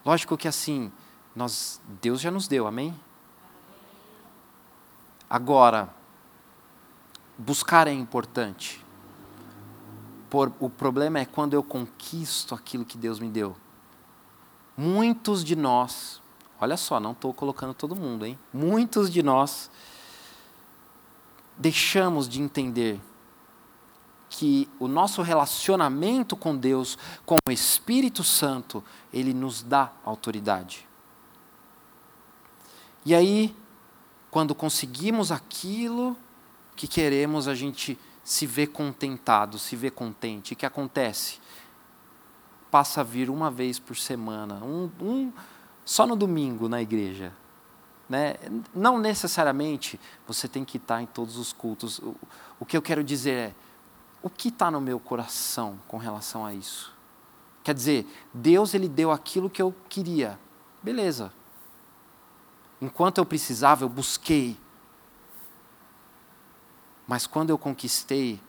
Lógico 0.02 0.34
que 0.34 0.48
assim, 0.48 0.90
nós, 1.36 1.78
Deus 2.00 2.22
já 2.22 2.30
nos 2.30 2.48
deu, 2.48 2.66
amém? 2.66 2.98
Agora, 5.28 5.94
buscar 7.36 7.86
é 7.86 7.92
importante. 7.92 8.82
Por, 10.30 10.50
o 10.58 10.70
problema 10.70 11.18
é 11.18 11.26
quando 11.26 11.52
eu 11.52 11.62
conquisto 11.62 12.54
aquilo 12.54 12.86
que 12.86 12.96
Deus 12.96 13.20
me 13.20 13.28
deu. 13.28 13.54
Muitos 14.74 15.44
de 15.44 15.54
nós 15.54 16.19
Olha 16.60 16.76
só, 16.76 17.00
não 17.00 17.12
estou 17.12 17.32
colocando 17.32 17.72
todo 17.72 17.96
mundo, 17.96 18.26
hein? 18.26 18.38
Muitos 18.52 19.10
de 19.10 19.22
nós 19.22 19.70
deixamos 21.56 22.28
de 22.28 22.42
entender 22.42 23.00
que 24.28 24.68
o 24.78 24.86
nosso 24.86 25.22
relacionamento 25.22 26.36
com 26.36 26.56
Deus, 26.56 26.98
com 27.24 27.36
o 27.48 27.50
Espírito 27.50 28.22
Santo, 28.22 28.84
ele 29.12 29.32
nos 29.32 29.62
dá 29.62 29.90
autoridade. 30.04 30.86
E 33.04 33.14
aí, 33.14 33.56
quando 34.30 34.54
conseguimos 34.54 35.32
aquilo 35.32 36.16
que 36.76 36.86
queremos, 36.86 37.48
a 37.48 37.54
gente 37.54 37.98
se 38.22 38.46
vê 38.46 38.66
contentado, 38.66 39.58
se 39.58 39.74
vê 39.74 39.90
contente. 39.90 40.52
O 40.52 40.56
que 40.56 40.66
acontece? 40.66 41.40
Passa 42.70 43.00
a 43.00 43.04
vir 43.04 43.30
uma 43.30 43.50
vez 43.50 43.78
por 43.78 43.96
semana, 43.96 44.62
um, 44.62 44.90
um 45.00 45.32
só 45.84 46.06
no 46.06 46.16
domingo 46.16 46.68
na 46.68 46.80
igreja. 46.80 47.32
Né? 48.08 48.34
Não 48.74 48.98
necessariamente 48.98 50.00
você 50.26 50.48
tem 50.48 50.64
que 50.64 50.76
estar 50.76 51.00
em 51.00 51.06
todos 51.06 51.36
os 51.36 51.52
cultos. 51.52 51.98
O, 52.00 52.16
o 52.58 52.66
que 52.66 52.76
eu 52.76 52.82
quero 52.82 53.04
dizer 53.04 53.30
é, 53.30 53.54
o 54.22 54.28
que 54.28 54.48
está 54.48 54.70
no 54.70 54.80
meu 54.80 54.98
coração 54.98 55.78
com 55.86 55.96
relação 55.96 56.44
a 56.44 56.52
isso? 56.52 56.92
Quer 57.62 57.74
dizer, 57.74 58.06
Deus 58.32 58.74
ele 58.74 58.88
deu 58.88 59.10
aquilo 59.10 59.48
que 59.48 59.62
eu 59.62 59.74
queria. 59.88 60.38
Beleza. 60.82 61.32
Enquanto 62.80 63.18
eu 63.18 63.26
precisava, 63.26 63.84
eu 63.84 63.88
busquei. 63.88 64.56
Mas 67.06 67.26
quando 67.26 67.50
eu 67.50 67.58
conquistei, 67.58 68.40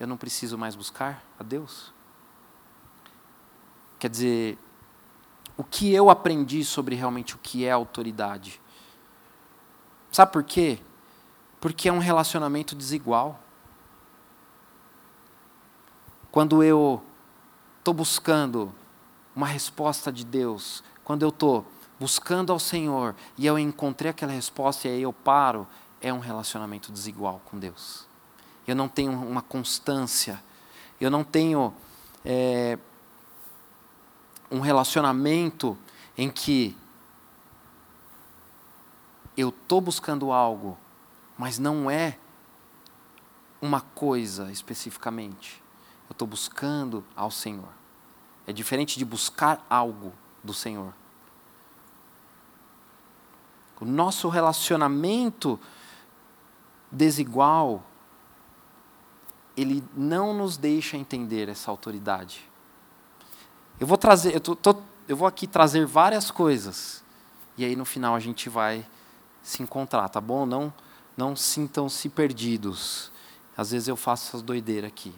eu 0.00 0.06
não 0.06 0.16
preciso 0.16 0.58
mais 0.58 0.74
buscar 0.74 1.22
a 1.38 1.42
Deus? 1.42 1.92
Quer 3.98 4.10
dizer, 4.10 4.58
o 5.56 5.62
que 5.64 5.92
eu 5.92 6.10
aprendi 6.10 6.64
sobre 6.64 6.94
realmente 6.94 7.34
o 7.34 7.38
que 7.38 7.64
é 7.64 7.70
autoridade? 7.70 8.60
Sabe 10.10 10.32
por 10.32 10.42
quê? 10.42 10.78
Porque 11.60 11.88
é 11.88 11.92
um 11.92 11.98
relacionamento 11.98 12.74
desigual. 12.74 13.40
Quando 16.30 16.62
eu 16.62 17.02
estou 17.78 17.94
buscando 17.94 18.74
uma 19.34 19.46
resposta 19.46 20.12
de 20.12 20.24
Deus, 20.24 20.82
quando 21.04 21.22
eu 21.22 21.28
estou 21.28 21.66
buscando 21.98 22.52
ao 22.52 22.58
Senhor 22.58 23.14
e 23.38 23.46
eu 23.46 23.58
encontrei 23.58 24.10
aquela 24.10 24.32
resposta 24.32 24.88
e 24.88 24.90
aí 24.90 25.02
eu 25.02 25.12
paro, 25.12 25.66
é 26.00 26.12
um 26.12 26.18
relacionamento 26.18 26.92
desigual 26.92 27.40
com 27.44 27.58
Deus. 27.58 28.06
Eu 28.66 28.74
não 28.74 28.88
tenho 28.88 29.12
uma 29.12 29.42
constância, 29.42 30.42
eu 31.00 31.10
não 31.10 31.22
tenho 31.22 31.72
é, 32.24 32.78
um 34.54 34.60
relacionamento 34.60 35.76
em 36.16 36.30
que 36.30 36.76
eu 39.36 39.48
estou 39.50 39.80
buscando 39.80 40.30
algo, 40.30 40.78
mas 41.36 41.58
não 41.58 41.90
é 41.90 42.18
uma 43.60 43.80
coisa 43.80 44.50
especificamente 44.52 45.64
eu 46.08 46.12
estou 46.12 46.28
buscando 46.28 47.04
ao 47.16 47.30
Senhor. 47.30 47.68
É 48.46 48.52
diferente 48.52 48.98
de 48.98 49.04
buscar 49.04 49.64
algo 49.68 50.12
do 50.42 50.52
Senhor. 50.52 50.92
O 53.80 53.84
nosso 53.84 54.28
relacionamento 54.28 55.58
desigual, 56.90 57.82
ele 59.56 59.84
não 59.94 60.32
nos 60.32 60.56
deixa 60.56 60.96
entender 60.96 61.48
essa 61.48 61.70
autoridade. 61.70 62.48
Eu 63.80 63.86
vou 63.86 63.98
trazer, 63.98 64.34
eu, 64.34 64.40
tô, 64.40 64.54
tô, 64.54 64.76
eu 65.08 65.16
vou 65.16 65.26
aqui 65.26 65.46
trazer 65.46 65.84
várias 65.84 66.30
coisas 66.30 67.02
e 67.56 67.64
aí 67.64 67.74
no 67.74 67.84
final 67.84 68.14
a 68.14 68.20
gente 68.20 68.48
vai 68.48 68.86
se 69.42 69.62
encontrar, 69.62 70.08
tá 70.08 70.20
bom? 70.20 70.46
Não, 70.46 70.72
não 71.16 71.36
sintam-se 71.36 72.08
perdidos. 72.08 73.12
Às 73.56 73.70
vezes 73.70 73.88
eu 73.88 73.96
faço 73.96 74.28
essas 74.28 74.42
doideiras 74.42 74.88
aqui. 74.88 75.14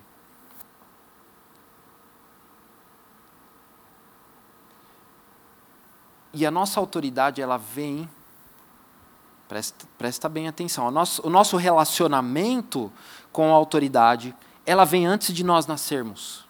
E 6.32 6.44
a 6.44 6.50
nossa 6.50 6.78
autoridade, 6.78 7.40
ela 7.40 7.56
vem, 7.56 8.08
presta, 9.48 9.86
presta 9.96 10.28
bem 10.28 10.48
atenção, 10.48 10.86
o 10.86 10.90
nosso, 10.90 11.26
o 11.26 11.30
nosso 11.30 11.56
relacionamento 11.56 12.92
com 13.32 13.50
a 13.50 13.56
autoridade, 13.56 14.36
ela 14.66 14.84
vem 14.84 15.06
antes 15.06 15.34
de 15.34 15.42
nós 15.42 15.66
nascermos. 15.66 16.45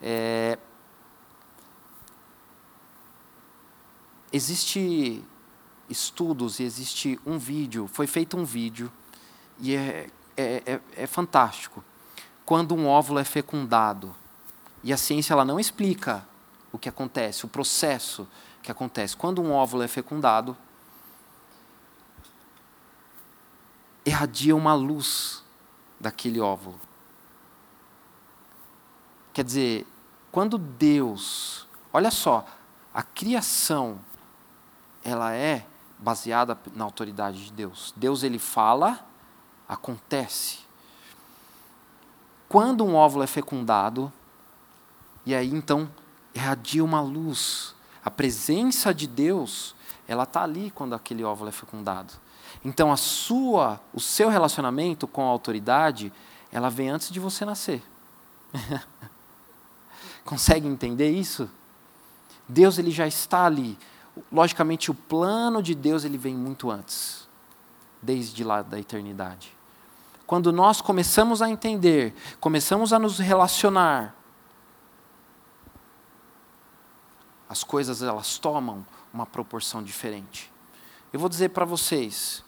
É, 0.00 0.58
existe 4.32 5.22
estudos 5.88 6.60
e 6.60 6.62
existe 6.62 7.20
um 7.26 7.38
vídeo, 7.38 7.86
foi 7.86 8.06
feito 8.06 8.36
um 8.36 8.44
vídeo, 8.44 8.90
e 9.58 9.74
é, 9.74 10.08
é, 10.36 10.62
é, 10.66 10.80
é 10.96 11.06
fantástico. 11.06 11.84
Quando 12.46 12.74
um 12.74 12.86
óvulo 12.86 13.18
é 13.18 13.24
fecundado, 13.24 14.14
e 14.82 14.92
a 14.92 14.96
ciência 14.96 15.34
ela 15.34 15.44
não 15.44 15.60
explica 15.60 16.26
o 16.72 16.78
que 16.78 16.88
acontece, 16.88 17.44
o 17.44 17.48
processo 17.48 18.26
que 18.62 18.70
acontece. 18.70 19.16
Quando 19.16 19.42
um 19.42 19.52
óvulo 19.52 19.82
é 19.82 19.88
fecundado, 19.88 20.56
irradia 24.04 24.56
uma 24.56 24.74
luz 24.74 25.44
daquele 25.98 26.40
óvulo. 26.40 26.80
Quer 29.32 29.44
dizer, 29.44 29.86
quando 30.32 30.58
Deus, 30.58 31.66
olha 31.92 32.10
só, 32.10 32.44
a 32.92 33.02
criação, 33.02 34.00
ela 35.04 35.34
é 35.34 35.66
baseada 35.98 36.58
na 36.74 36.84
autoridade 36.84 37.44
de 37.44 37.52
Deus. 37.52 37.92
Deus 37.96 38.22
ele 38.22 38.38
fala, 38.38 39.00
acontece. 39.68 40.58
Quando 42.48 42.84
um 42.84 42.94
óvulo 42.94 43.22
é 43.22 43.26
fecundado, 43.26 44.12
e 45.24 45.34
aí 45.34 45.50
então 45.50 45.88
irradia 46.34 46.84
uma 46.84 47.00
luz. 47.00 47.74
A 48.04 48.10
presença 48.10 48.92
de 48.92 49.06
Deus, 49.06 49.74
ela 50.08 50.24
está 50.24 50.42
ali 50.42 50.70
quando 50.70 50.94
aquele 50.94 51.22
óvulo 51.22 51.50
é 51.50 51.52
fecundado. 51.52 52.14
Então 52.64 52.90
a 52.90 52.96
sua, 52.96 53.80
o 53.92 54.00
seu 54.00 54.28
relacionamento 54.28 55.06
com 55.06 55.22
a 55.22 55.28
autoridade, 55.30 56.12
ela 56.50 56.68
vem 56.68 56.90
antes 56.90 57.10
de 57.10 57.20
você 57.20 57.44
nascer. 57.44 57.82
Consegue 60.24 60.66
entender 60.66 61.10
isso? 61.10 61.50
Deus 62.48 62.78
ele 62.78 62.90
já 62.90 63.06
está 63.06 63.46
ali. 63.46 63.78
Logicamente 64.30 64.90
o 64.90 64.94
plano 64.94 65.62
de 65.62 65.74
Deus 65.74 66.04
ele 66.04 66.18
vem 66.18 66.34
muito 66.34 66.70
antes, 66.70 67.28
desde 68.02 68.44
lá 68.44 68.62
da 68.62 68.78
eternidade. 68.78 69.56
Quando 70.26 70.52
nós 70.52 70.80
começamos 70.80 71.42
a 71.42 71.48
entender, 71.48 72.14
começamos 72.40 72.92
a 72.92 72.98
nos 72.98 73.18
relacionar 73.18 74.14
as 77.50 77.64
coisas 77.64 78.00
elas 78.00 78.38
tomam 78.38 78.86
uma 79.12 79.26
proporção 79.26 79.82
diferente. 79.82 80.52
Eu 81.12 81.18
vou 81.18 81.28
dizer 81.28 81.48
para 81.48 81.64
vocês 81.64 82.44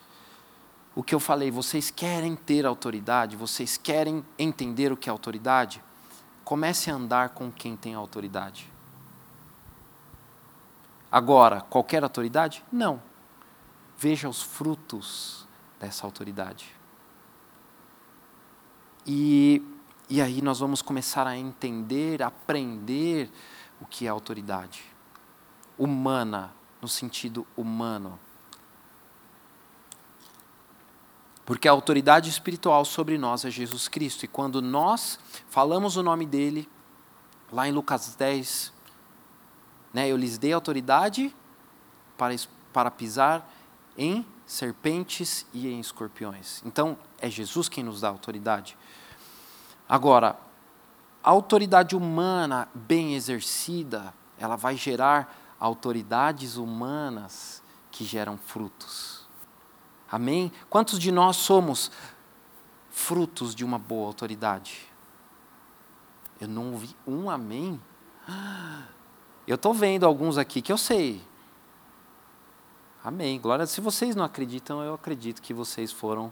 o 0.94 1.02
que 1.02 1.12
eu 1.12 1.18
falei, 1.18 1.50
vocês 1.50 1.90
querem 1.90 2.36
ter 2.36 2.64
autoridade, 2.64 3.36
vocês 3.36 3.76
querem 3.76 4.24
entender 4.38 4.92
o 4.92 4.96
que 4.96 5.08
é 5.08 5.12
autoridade? 5.12 5.82
Comece 6.44 6.90
a 6.90 6.94
andar 6.94 7.30
com 7.30 7.50
quem 7.50 7.76
tem 7.76 7.94
autoridade. 7.94 8.70
Agora, 11.10 11.60
qualquer 11.60 12.02
autoridade? 12.02 12.64
Não. 12.72 13.02
Veja 13.96 14.28
os 14.28 14.42
frutos 14.42 15.46
dessa 15.78 16.06
autoridade. 16.06 16.74
E, 19.06 19.62
e 20.08 20.20
aí 20.20 20.40
nós 20.40 20.60
vamos 20.60 20.80
começar 20.80 21.26
a 21.26 21.36
entender, 21.36 22.22
aprender 22.22 23.30
o 23.80 23.86
que 23.86 24.06
é 24.06 24.08
autoridade 24.08 24.84
humana, 25.78 26.52
no 26.80 26.88
sentido 26.88 27.46
humano. 27.56 28.18
Porque 31.44 31.66
a 31.66 31.72
autoridade 31.72 32.30
espiritual 32.30 32.84
sobre 32.84 33.18
nós 33.18 33.44
é 33.44 33.50
Jesus 33.50 33.88
Cristo. 33.88 34.24
E 34.24 34.28
quando 34.28 34.62
nós 34.62 35.18
falamos 35.48 35.96
o 35.96 36.02
nome 36.02 36.24
dele, 36.24 36.68
lá 37.50 37.68
em 37.68 37.72
Lucas 37.72 38.14
10, 38.14 38.72
né, 39.92 40.08
eu 40.08 40.16
lhes 40.16 40.38
dei 40.38 40.52
autoridade 40.52 41.34
para, 42.16 42.34
para 42.72 42.90
pisar 42.90 43.52
em 43.96 44.24
serpentes 44.46 45.46
e 45.52 45.68
em 45.68 45.80
escorpiões. 45.80 46.62
Então, 46.64 46.96
é 47.18 47.28
Jesus 47.28 47.68
quem 47.68 47.82
nos 47.82 48.00
dá 48.00 48.08
autoridade. 48.08 48.76
Agora, 49.88 50.38
a 51.22 51.30
autoridade 51.30 51.94
humana 51.94 52.68
bem 52.74 53.14
exercida, 53.14 54.14
ela 54.38 54.56
vai 54.56 54.76
gerar 54.76 55.54
autoridades 55.58 56.56
humanas 56.56 57.62
que 57.90 58.04
geram 58.04 58.36
frutos. 58.36 59.21
Amém? 60.12 60.52
Quantos 60.68 60.98
de 60.98 61.10
nós 61.10 61.36
somos 61.36 61.90
frutos 62.90 63.54
de 63.54 63.64
uma 63.64 63.78
boa 63.78 64.06
autoridade? 64.06 64.86
Eu 66.38 66.46
não 66.46 66.72
ouvi 66.72 66.94
um 67.06 67.30
amém. 67.30 67.80
Eu 69.46 69.54
estou 69.54 69.72
vendo 69.72 70.04
alguns 70.04 70.36
aqui 70.36 70.60
que 70.60 70.70
eu 70.70 70.76
sei. 70.76 71.24
Amém. 73.02 73.40
Glória. 73.40 73.66
Se 73.66 73.80
vocês 73.80 74.14
não 74.14 74.24
acreditam, 74.24 74.82
eu 74.82 74.94
acredito 74.94 75.40
que 75.40 75.54
vocês 75.54 75.90
foram 75.90 76.30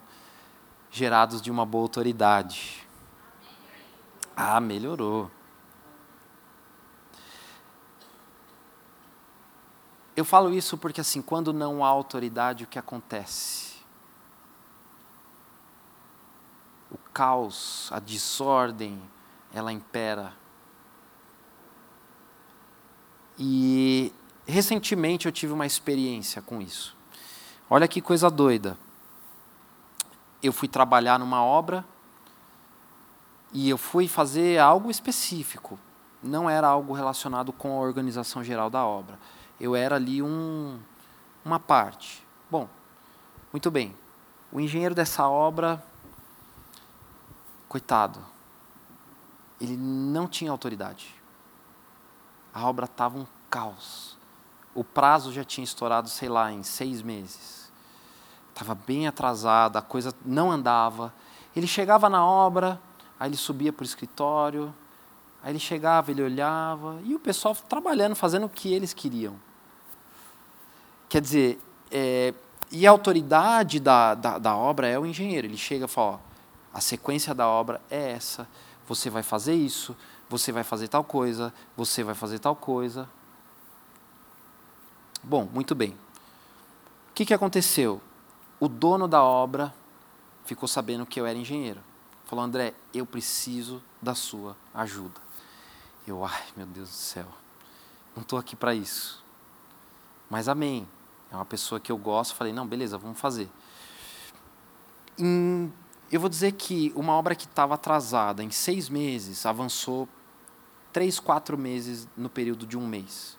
gerados 0.91 1.41
de 1.41 1.49
uma 1.49 1.65
boa 1.65 1.83
autoridade. 1.83 2.87
Ah, 4.35 4.61
melhorou. 4.61 5.31
Eu 10.15 10.25
falo 10.25 10.53
isso 10.53 10.77
porque, 10.77 11.01
assim, 11.01 11.21
quando 11.21 11.51
não 11.51 11.83
há 11.83 11.87
autoridade, 11.87 12.63
o 12.63 12.67
que 12.67 12.77
acontece? 12.77 13.71
O 16.91 16.97
caos, 17.13 17.89
a 17.91 17.99
desordem, 17.99 19.01
ela 19.53 19.71
impera. 19.71 20.33
E 23.37 24.13
recentemente 24.45 25.25
eu 25.25 25.31
tive 25.31 25.53
uma 25.53 25.65
experiência 25.65 26.41
com 26.41 26.61
isso. 26.61 26.95
Olha 27.69 27.87
que 27.87 28.01
coisa 28.01 28.29
doida. 28.29 28.77
Eu 30.43 30.51
fui 30.51 30.67
trabalhar 30.67 31.19
numa 31.19 31.43
obra 31.43 31.85
e 33.53 33.69
eu 33.69 33.77
fui 33.77 34.07
fazer 34.07 34.59
algo 34.59 34.89
específico. 34.89 35.79
Não 36.21 36.49
era 36.49 36.67
algo 36.67 36.93
relacionado 36.93 37.51
com 37.51 37.77
a 37.77 37.81
organização 37.81 38.43
geral 38.43 38.69
da 38.69 38.85
obra 38.85 39.17
eu 39.61 39.75
era 39.75 39.95
ali 39.95 40.23
um, 40.23 40.79
uma 41.45 41.59
parte. 41.59 42.25
Bom, 42.49 42.67
muito 43.53 43.69
bem. 43.69 43.95
O 44.51 44.59
engenheiro 44.59 44.95
dessa 44.95 45.29
obra, 45.29 45.81
coitado, 47.71 48.19
ele 49.61 49.77
não 49.77 50.27
tinha 50.27 50.51
autoridade. 50.51 51.15
A 52.53 52.67
obra 52.67 52.83
estava 52.83 53.17
um 53.17 53.25
caos. 53.49 54.17
O 54.75 54.83
prazo 54.83 55.31
já 55.31 55.45
tinha 55.45 55.63
estourado, 55.63 56.09
sei 56.09 56.27
lá, 56.27 56.51
em 56.51 56.63
seis 56.63 57.01
meses. 57.01 57.71
Estava 58.49 58.75
bem 58.75 59.07
atrasada, 59.07 59.79
a 59.79 59.81
coisa 59.81 60.13
não 60.25 60.51
andava. 60.51 61.13
Ele 61.55 61.65
chegava 61.65 62.09
na 62.09 62.25
obra, 62.25 62.77
aí 63.17 63.29
ele 63.29 63.37
subia 63.37 63.71
para 63.71 63.83
o 63.83 63.85
escritório, 63.85 64.75
aí 65.41 65.53
ele 65.53 65.59
chegava, 65.59 66.11
ele 66.11 66.23
olhava, 66.23 66.99
e 67.05 67.15
o 67.15 67.19
pessoal 67.19 67.55
trabalhando, 67.55 68.17
fazendo 68.17 68.47
o 68.47 68.49
que 68.49 68.73
eles 68.73 68.93
queriam. 68.93 69.39
Quer 71.07 71.21
dizer, 71.21 71.57
é, 71.89 72.33
e 72.69 72.85
a 72.85 72.91
autoridade 72.91 73.79
da, 73.79 74.13
da, 74.13 74.37
da, 74.37 74.57
obra 74.57 74.89
é 74.89 74.99
o 74.99 75.05
engenheiro. 75.05 75.47
Ele 75.47 75.57
chega 75.57 75.85
e 75.85 75.87
fala: 75.87 76.19
ó, 76.27 76.30
a 76.73 76.81
sequência 76.81 77.33
da 77.33 77.47
obra 77.47 77.81
é 77.89 78.11
essa, 78.11 78.47
você 78.87 79.09
vai 79.09 79.23
fazer 79.23 79.53
isso, 79.53 79.95
você 80.29 80.51
vai 80.51 80.63
fazer 80.63 80.87
tal 80.87 81.03
coisa, 81.03 81.53
você 81.75 82.03
vai 82.03 82.15
fazer 82.15 82.39
tal 82.39 82.55
coisa. 82.55 83.09
Bom, 85.23 85.47
muito 85.51 85.75
bem. 85.75 85.91
O 87.09 87.13
que, 87.13 87.25
que 87.25 87.33
aconteceu? 87.33 88.01
O 88.59 88.67
dono 88.67 89.07
da 89.07 89.23
obra 89.23 89.73
ficou 90.45 90.67
sabendo 90.67 91.05
que 91.05 91.19
eu 91.19 91.25
era 91.25 91.37
engenheiro. 91.37 91.81
Falou: 92.25 92.43
André, 92.43 92.73
eu 92.93 93.05
preciso 93.05 93.83
da 94.01 94.15
sua 94.15 94.55
ajuda. 94.73 95.19
Eu, 96.07 96.25
ai 96.25 96.43
meu 96.55 96.65
Deus 96.65 96.89
do 96.89 96.95
céu, 96.95 97.27
não 98.15 98.23
estou 98.23 98.39
aqui 98.39 98.55
para 98.55 98.73
isso. 98.73 99.23
Mas 100.29 100.47
amém. 100.47 100.87
É 101.31 101.35
uma 101.35 101.45
pessoa 101.45 101.79
que 101.79 101.91
eu 101.91 101.97
gosto. 101.97 102.35
Falei, 102.35 102.51
não, 102.51 102.67
beleza, 102.67 102.97
vamos 102.97 103.19
fazer. 103.19 103.49
Em, 105.17 105.71
eu 106.11 106.19
vou 106.19 106.29
dizer 106.29 106.51
que 106.53 106.91
uma 106.95 107.13
obra 107.13 107.35
que 107.35 107.45
estava 107.45 107.75
atrasada 107.75 108.43
em 108.43 108.51
seis 108.51 108.89
meses 108.89 109.45
avançou 109.45 110.07
três, 110.91 111.19
quatro 111.19 111.57
meses 111.57 112.07
no 112.17 112.29
período 112.29 112.65
de 112.65 112.77
um 112.77 112.85
mês. 112.85 113.37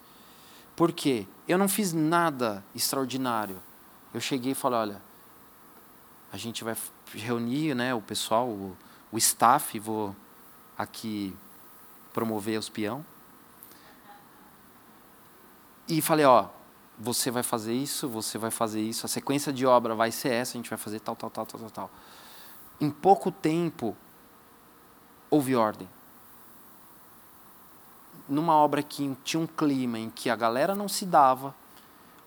Por 0.74 0.90
quê? 0.92 1.26
Eu 1.46 1.58
não 1.58 1.68
fiz 1.68 1.92
nada 1.92 2.64
extraordinário. 2.74 3.60
Eu 4.14 4.20
cheguei 4.20 4.52
e 4.52 4.54
falei, 4.54 4.78
olha, 4.78 5.02
a 6.32 6.36
gente 6.36 6.64
vai 6.64 6.74
reunir 7.14 7.74
né, 7.74 7.94
o 7.94 8.00
pessoal, 8.00 8.48
o, 8.48 8.76
o 9.10 9.18
staff, 9.18 9.78
vou 9.78 10.16
aqui 10.76 11.36
promover 12.12 12.58
os 12.58 12.70
peão. 12.70 13.04
E 15.86 16.00
falei, 16.00 16.24
ó, 16.24 16.48
você 16.98 17.30
vai 17.30 17.42
fazer 17.42 17.74
isso, 17.74 18.08
você 18.08 18.38
vai 18.38 18.50
fazer 18.50 18.80
isso, 18.80 19.04
a 19.04 19.08
sequência 19.08 19.52
de 19.52 19.66
obra 19.66 19.94
vai 19.94 20.10
ser 20.10 20.32
essa, 20.32 20.52
a 20.52 20.58
gente 20.58 20.70
vai 20.70 20.78
fazer 20.78 21.00
tal, 21.00 21.14
tal, 21.16 21.28
tal, 21.28 21.44
tal, 21.44 21.60
tal, 21.60 21.70
tal. 21.70 21.90
Em 22.82 22.90
pouco 22.90 23.30
tempo, 23.30 23.96
houve 25.30 25.54
ordem. 25.54 25.88
Numa 28.28 28.56
obra 28.56 28.82
que 28.82 29.16
tinha 29.22 29.40
um 29.40 29.46
clima 29.46 30.00
em 30.00 30.10
que 30.10 30.28
a 30.28 30.34
galera 30.34 30.74
não 30.74 30.88
se 30.88 31.06
dava. 31.06 31.54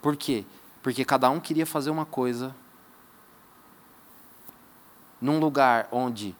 Por 0.02 0.16
quê? 0.16 0.46
Porque 0.82 1.04
cada 1.04 1.30
um 1.30 1.42
queria 1.42 1.66
fazer 1.66 1.90
uma 1.90 2.06
coisa 2.06 2.56
num 5.20 5.42
lugar 5.42 5.90
onde 5.92 6.34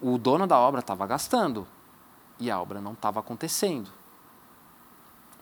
o 0.00 0.16
dono 0.16 0.46
da 0.46 0.56
obra 0.56 0.78
estava 0.78 1.08
gastando 1.08 1.66
e 2.38 2.52
a 2.52 2.60
obra 2.60 2.80
não 2.80 2.92
estava 2.92 3.18
acontecendo. 3.18 3.90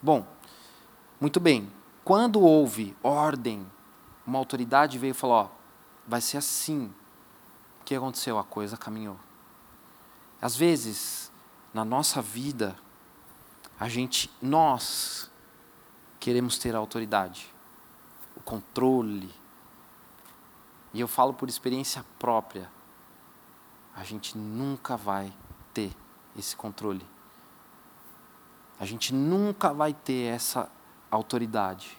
Bom, 0.01 0.27
muito 1.21 1.39
bem. 1.39 1.71
Quando 2.03 2.41
houve 2.41 2.97
ordem, 3.03 3.71
uma 4.27 4.39
autoridade 4.39 4.99
veio 4.99 5.11
e 5.11 5.15
falou: 5.15 5.37
ó, 5.37 5.49
vai 6.09 6.23
ser 6.23 6.39
assim. 6.39 6.91
O 7.85 7.87
que 7.87 7.95
aconteceu? 7.95 8.39
A 8.39 8.45
coisa 8.45 8.79
caminhou. 8.79 9.19
Às 10.41 10.57
vezes, 10.57 11.31
na 11.75 11.85
nossa 11.85 12.23
vida, 12.23 12.75
a 13.79 13.91
gente, 13.91 14.31
nós, 14.41 15.31
queremos 16.19 16.57
ter 16.57 16.75
a 16.75 16.79
autoridade, 16.79 17.47
o 18.35 18.41
controle. 18.41 19.31
E 20.95 21.01
eu 21.01 21.07
falo 21.07 21.35
por 21.35 21.47
experiência 21.47 22.03
própria. 22.19 22.71
A 23.95 24.03
gente 24.03 24.39
nunca 24.39 24.97
vai 24.97 25.31
ter 25.75 25.95
esse 26.39 26.57
controle. 26.57 27.07
A 28.81 28.87
gente 28.87 29.13
nunca 29.13 29.75
vai 29.75 29.93
ter 29.93 30.35
essa 30.35 30.71
autoridade. 31.11 31.99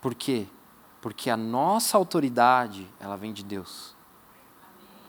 Por 0.00 0.14
quê? 0.14 0.46
Porque 1.00 1.30
a 1.30 1.36
nossa 1.36 1.98
autoridade, 1.98 2.88
ela 3.00 3.16
vem 3.16 3.32
de 3.32 3.42
Deus. 3.42 3.97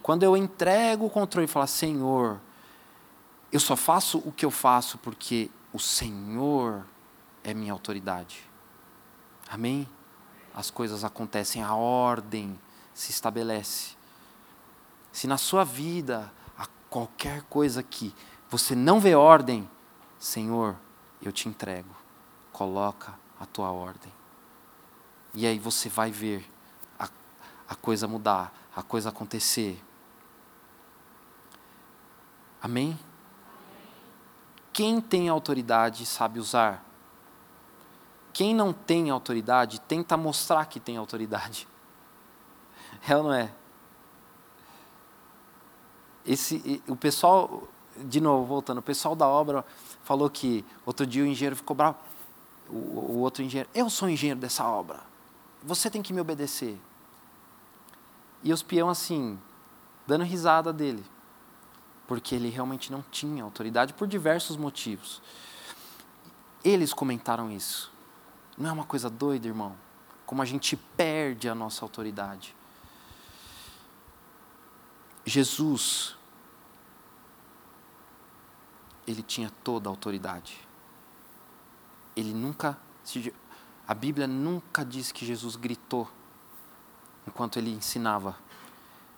Quando 0.09 0.23
eu 0.23 0.35
entrego 0.35 1.05
o 1.05 1.09
controle 1.11 1.45
e 1.45 1.47
falo, 1.47 1.67
Senhor, 1.67 2.41
eu 3.51 3.59
só 3.59 3.75
faço 3.75 4.17
o 4.25 4.31
que 4.31 4.43
eu 4.43 4.49
faço 4.49 4.97
porque 4.97 5.51
o 5.71 5.77
Senhor 5.77 6.83
é 7.43 7.53
minha 7.53 7.71
autoridade. 7.71 8.43
Amém? 9.47 9.87
As 10.51 10.71
coisas 10.71 11.03
acontecem, 11.03 11.61
a 11.61 11.75
ordem 11.75 12.59
se 12.91 13.11
estabelece. 13.11 13.95
Se 15.11 15.27
na 15.27 15.37
sua 15.37 15.63
vida 15.63 16.33
há 16.57 16.65
qualquer 16.89 17.43
coisa 17.43 17.83
que 17.83 18.11
você 18.49 18.73
não 18.73 18.99
vê 18.99 19.13
ordem, 19.13 19.69
Senhor, 20.17 20.75
eu 21.21 21.31
te 21.31 21.47
entrego 21.47 21.95
coloca 22.51 23.13
a 23.39 23.45
tua 23.45 23.71
ordem. 23.71 24.11
E 25.35 25.45
aí 25.45 25.59
você 25.59 25.87
vai 25.87 26.09
ver 26.09 26.43
a, 26.97 27.07
a 27.67 27.75
coisa 27.75 28.07
mudar, 28.07 28.51
a 28.75 28.81
coisa 28.81 29.09
acontecer. 29.09 29.79
Amém? 32.61 32.97
Quem 34.71 35.01
tem 35.01 35.29
autoridade 35.29 36.05
sabe 36.05 36.39
usar. 36.39 36.85
Quem 38.31 38.53
não 38.53 38.71
tem 38.71 39.09
autoridade 39.09 39.81
tenta 39.81 40.15
mostrar 40.15 40.65
que 40.65 40.79
tem 40.79 40.97
autoridade. 40.97 41.67
É 43.07 43.15
ou 43.15 43.23
não 43.23 43.33
é? 43.33 43.53
Esse, 46.25 46.83
o 46.87 46.95
pessoal, 46.95 47.67
de 47.95 48.19
novo, 48.19 48.45
voltando, 48.45 48.79
o 48.79 48.81
pessoal 48.81 49.15
da 49.15 49.27
obra 49.27 49.63
falou 50.03 50.29
que 50.29 50.65
outro 50.85 51.05
dia 51.05 51.23
o 51.23 51.25
engenheiro 51.25 51.55
ficou 51.55 51.75
bravo 51.75 51.97
o, 52.69 52.75
o 52.75 53.17
outro 53.19 53.43
engenheiro, 53.43 53.69
eu 53.73 53.89
sou 53.89 54.09
engenheiro 54.09 54.39
dessa 54.39 54.63
obra, 54.65 54.99
você 55.63 55.89
tem 55.89 56.01
que 56.01 56.13
me 56.13 56.21
obedecer. 56.21 56.79
E 58.43 58.53
os 58.53 58.63
peão 58.63 58.89
assim, 58.89 59.37
dando 60.07 60.23
risada 60.23 60.71
dele, 60.71 61.03
porque 62.09 62.33
ele 62.33 62.49
realmente 62.49 62.91
não 62.91 63.03
tinha 63.03 63.43
autoridade 63.43 63.93
por 63.93 64.07
diversos 64.07 64.57
motivos. 64.57 65.21
Eles 66.63 66.91
comentaram 66.91 67.51
isso. 67.51 67.93
Não 68.57 68.67
é 68.67 68.73
uma 68.73 68.83
coisa 68.83 69.11
doida, 69.11 69.47
irmão? 69.47 69.77
Como 70.25 70.41
a 70.41 70.45
gente 70.45 70.75
perde 70.75 71.47
a 71.47 71.53
nossa 71.53 71.85
autoridade. 71.85 72.55
Jesus, 75.23 76.17
ele 79.05 79.21
tinha 79.21 79.51
toda 79.63 79.87
a 79.87 79.91
autoridade 79.91 80.67
ele 82.19 82.33
nunca. 82.33 82.77
A 83.87 83.93
Bíblia 83.93 84.27
nunca 84.27 84.83
diz 84.83 85.11
que 85.11 85.25
Jesus 85.25 85.55
gritou 85.55 86.09
enquanto 87.27 87.57
ele 87.57 87.71
ensinava. 87.71 88.37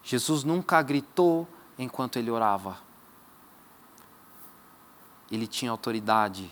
Jesus 0.04 0.44
nunca 0.44 0.82
gritou 0.82 1.48
enquanto 1.78 2.18
ele 2.18 2.30
orava. 2.30 2.78
Ele 5.32 5.48
tinha 5.48 5.72
autoridade. 5.72 6.52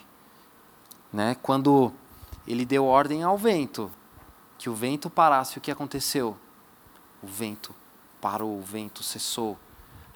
Né? 1.11 1.35
Quando 1.41 1.91
ele 2.47 2.65
deu 2.65 2.85
ordem 2.85 3.23
ao 3.23 3.37
vento, 3.37 3.91
que 4.57 4.69
o 4.69 4.75
vento 4.75 5.09
parasse, 5.09 5.57
o 5.57 5.61
que 5.61 5.71
aconteceu? 5.71 6.37
O 7.21 7.27
vento 7.27 7.73
parou, 8.19 8.57
o 8.57 8.61
vento 8.61 9.03
cessou. 9.03 9.57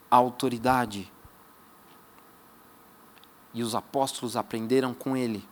A 0.09 0.15
autoridade. 0.15 1.11
E 3.53 3.61
os 3.63 3.75
apóstolos 3.75 4.35
aprenderam 4.35 4.93
com 4.93 5.15
ele. 5.15 5.47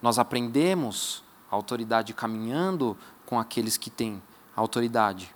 Nós 0.00 0.18
aprendemos 0.18 1.24
a 1.50 1.56
autoridade 1.56 2.12
caminhando 2.14 2.96
com 3.26 3.38
aqueles 3.38 3.76
que 3.76 3.90
têm 3.90 4.22
autoridade. 4.54 5.34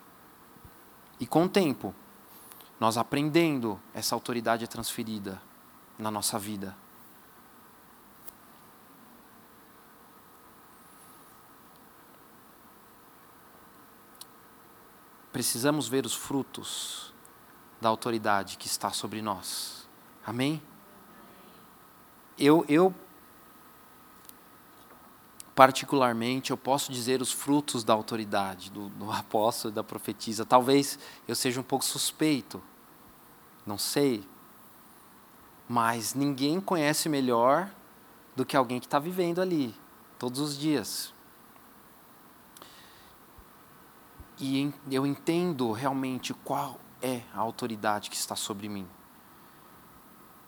E 1.22 1.26
com 1.26 1.44
o 1.44 1.48
tempo, 1.48 1.94
nós 2.80 2.98
aprendendo, 2.98 3.80
essa 3.94 4.12
autoridade 4.12 4.64
é 4.64 4.66
transferida 4.66 5.40
na 5.96 6.10
nossa 6.10 6.36
vida. 6.36 6.76
Precisamos 15.32 15.86
ver 15.86 16.04
os 16.04 16.12
frutos 16.12 17.14
da 17.80 17.88
autoridade 17.88 18.58
que 18.58 18.66
está 18.66 18.90
sobre 18.90 19.22
nós. 19.22 19.88
Amém? 20.26 20.60
Eu, 22.36 22.64
eu 22.68 22.92
particularmente, 25.54 26.50
eu 26.50 26.56
posso 26.56 26.90
dizer 26.90 27.20
os 27.20 27.30
frutos 27.30 27.84
da 27.84 27.92
autoridade 27.92 28.70
do, 28.70 28.88
do 28.90 29.10
apóstolo 29.12 29.72
e 29.72 29.74
da 29.74 29.84
profetisa. 29.84 30.44
Talvez 30.44 30.98
eu 31.28 31.34
seja 31.34 31.60
um 31.60 31.64
pouco 31.64 31.84
suspeito, 31.84 32.62
não 33.66 33.78
sei, 33.78 34.26
mas 35.68 36.14
ninguém 36.14 36.60
conhece 36.60 37.08
melhor 37.08 37.70
do 38.34 38.44
que 38.44 38.56
alguém 38.56 38.80
que 38.80 38.86
está 38.86 38.98
vivendo 38.98 39.40
ali, 39.40 39.74
todos 40.18 40.40
os 40.40 40.58
dias. 40.58 41.12
E 44.38 44.72
eu 44.90 45.06
entendo 45.06 45.70
realmente 45.70 46.34
qual 46.34 46.80
é 47.00 47.22
a 47.32 47.38
autoridade 47.38 48.10
que 48.10 48.16
está 48.16 48.34
sobre 48.34 48.68
mim. 48.68 48.88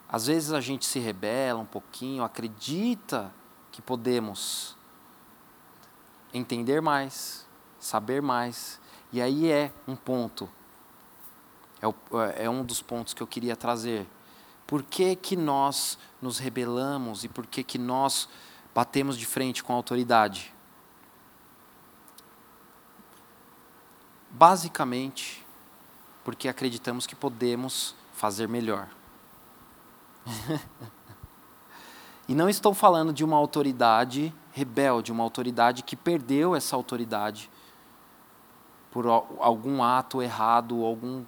Às 0.08 0.26
vezes 0.26 0.52
a 0.52 0.60
gente 0.60 0.86
se 0.86 0.98
rebela 0.98 1.60
um 1.60 1.66
pouquinho, 1.66 2.24
acredita 2.24 3.32
que 3.70 3.82
podemos 3.82 4.76
entender 6.34 6.82
mais, 6.82 7.46
saber 7.78 8.20
mais. 8.20 8.80
E 9.12 9.22
aí 9.22 9.50
é 9.50 9.72
um 9.86 9.94
ponto, 9.94 10.50
é, 11.80 11.86
o, 11.86 11.94
é 12.36 12.50
um 12.50 12.64
dos 12.64 12.82
pontos 12.82 13.14
que 13.14 13.22
eu 13.22 13.26
queria 13.26 13.54
trazer. 13.54 14.06
Por 14.66 14.82
que, 14.82 15.14
que 15.14 15.36
nós 15.36 15.96
nos 16.20 16.38
rebelamos 16.38 17.22
e 17.22 17.28
por 17.28 17.46
que, 17.46 17.62
que 17.62 17.78
nós 17.78 18.28
batemos 18.74 19.16
de 19.16 19.24
frente 19.24 19.62
com 19.62 19.72
a 19.72 19.76
autoridade? 19.76 20.52
Basicamente, 24.30 25.46
porque 26.24 26.48
acreditamos 26.48 27.06
que 27.06 27.14
podemos 27.14 27.94
fazer 28.14 28.48
melhor. 28.48 28.88
e 32.26 32.34
não 32.34 32.48
estou 32.48 32.74
falando 32.74 33.12
de 33.12 33.22
uma 33.22 33.36
autoridade 33.36 34.34
rebelde, 34.54 35.10
uma 35.10 35.24
autoridade 35.24 35.82
que 35.82 35.96
perdeu 35.96 36.54
essa 36.54 36.76
autoridade 36.76 37.50
por 38.88 39.04
algum 39.08 39.82
ato 39.82 40.22
errado, 40.22 40.84
algum 40.84 41.24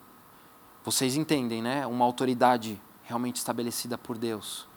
vocês 0.84 1.16
entendem, 1.16 1.60
né? 1.60 1.84
Uma 1.84 2.04
autoridade 2.04 2.80
realmente 3.02 3.36
estabelecida 3.36 3.98
por 3.98 4.16
Deus. 4.16 4.68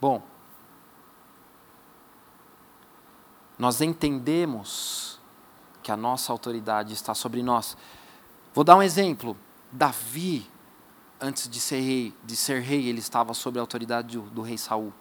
Bom, 0.00 0.22
nós 3.58 3.82
entendemos 3.82 5.20
que 5.82 5.92
a 5.92 5.96
nossa 5.96 6.32
autoridade 6.32 6.94
está 6.94 7.12
sobre 7.12 7.42
nós. 7.42 7.76
Vou 8.54 8.64
dar 8.64 8.76
um 8.76 8.82
exemplo. 8.82 9.36
Davi, 9.70 10.50
antes 11.20 11.46
de 11.46 11.60
ser 11.60 11.80
rei, 11.80 12.14
de 12.24 12.34
ser 12.34 12.62
rei 12.62 12.88
ele 12.88 13.00
estava 13.00 13.34
sob 13.34 13.58
a 13.58 13.62
autoridade 13.62 14.16
do, 14.16 14.22
do 14.30 14.40
rei 14.40 14.56
Saul. 14.56 14.94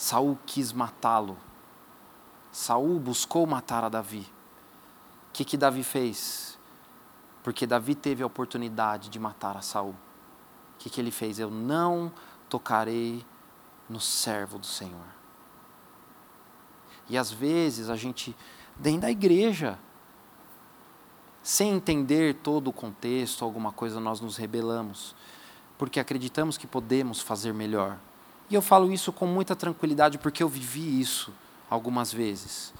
Saul 0.00 0.38
quis 0.46 0.72
matá-lo. 0.72 1.36
Saul 2.50 2.98
buscou 2.98 3.46
matar 3.46 3.84
a 3.84 3.88
Davi. 3.90 4.26
O 5.28 5.32
que, 5.34 5.44
que 5.44 5.58
Davi 5.58 5.84
fez? 5.84 6.58
Porque 7.42 7.66
Davi 7.66 7.94
teve 7.94 8.22
a 8.22 8.26
oportunidade 8.26 9.10
de 9.10 9.18
matar 9.18 9.58
a 9.58 9.60
Saul. 9.60 9.90
O 9.90 9.96
que, 10.78 10.88
que 10.88 11.02
ele 11.02 11.10
fez? 11.10 11.38
Eu 11.38 11.50
não 11.50 12.10
tocarei 12.48 13.22
no 13.90 14.00
servo 14.00 14.58
do 14.58 14.64
Senhor. 14.64 15.04
E 17.06 17.18
às 17.18 17.30
vezes 17.30 17.90
a 17.90 17.94
gente, 17.94 18.34
dentro 18.76 19.02
da 19.02 19.10
igreja, 19.10 19.78
sem 21.42 21.72
entender 21.72 22.36
todo 22.36 22.68
o 22.68 22.72
contexto, 22.72 23.44
alguma 23.44 23.70
coisa, 23.70 24.00
nós 24.00 24.18
nos 24.18 24.38
rebelamos, 24.38 25.14
porque 25.76 26.00
acreditamos 26.00 26.56
que 26.56 26.66
podemos 26.66 27.20
fazer 27.20 27.52
melhor. 27.52 27.98
E 28.50 28.54
eu 28.54 28.60
falo 28.60 28.92
isso 28.92 29.12
com 29.12 29.26
muita 29.26 29.54
tranquilidade 29.54 30.18
porque 30.18 30.42
eu 30.42 30.48
vivi 30.48 31.00
isso 31.00 31.32
algumas 31.70 32.12
vezes. 32.12 32.74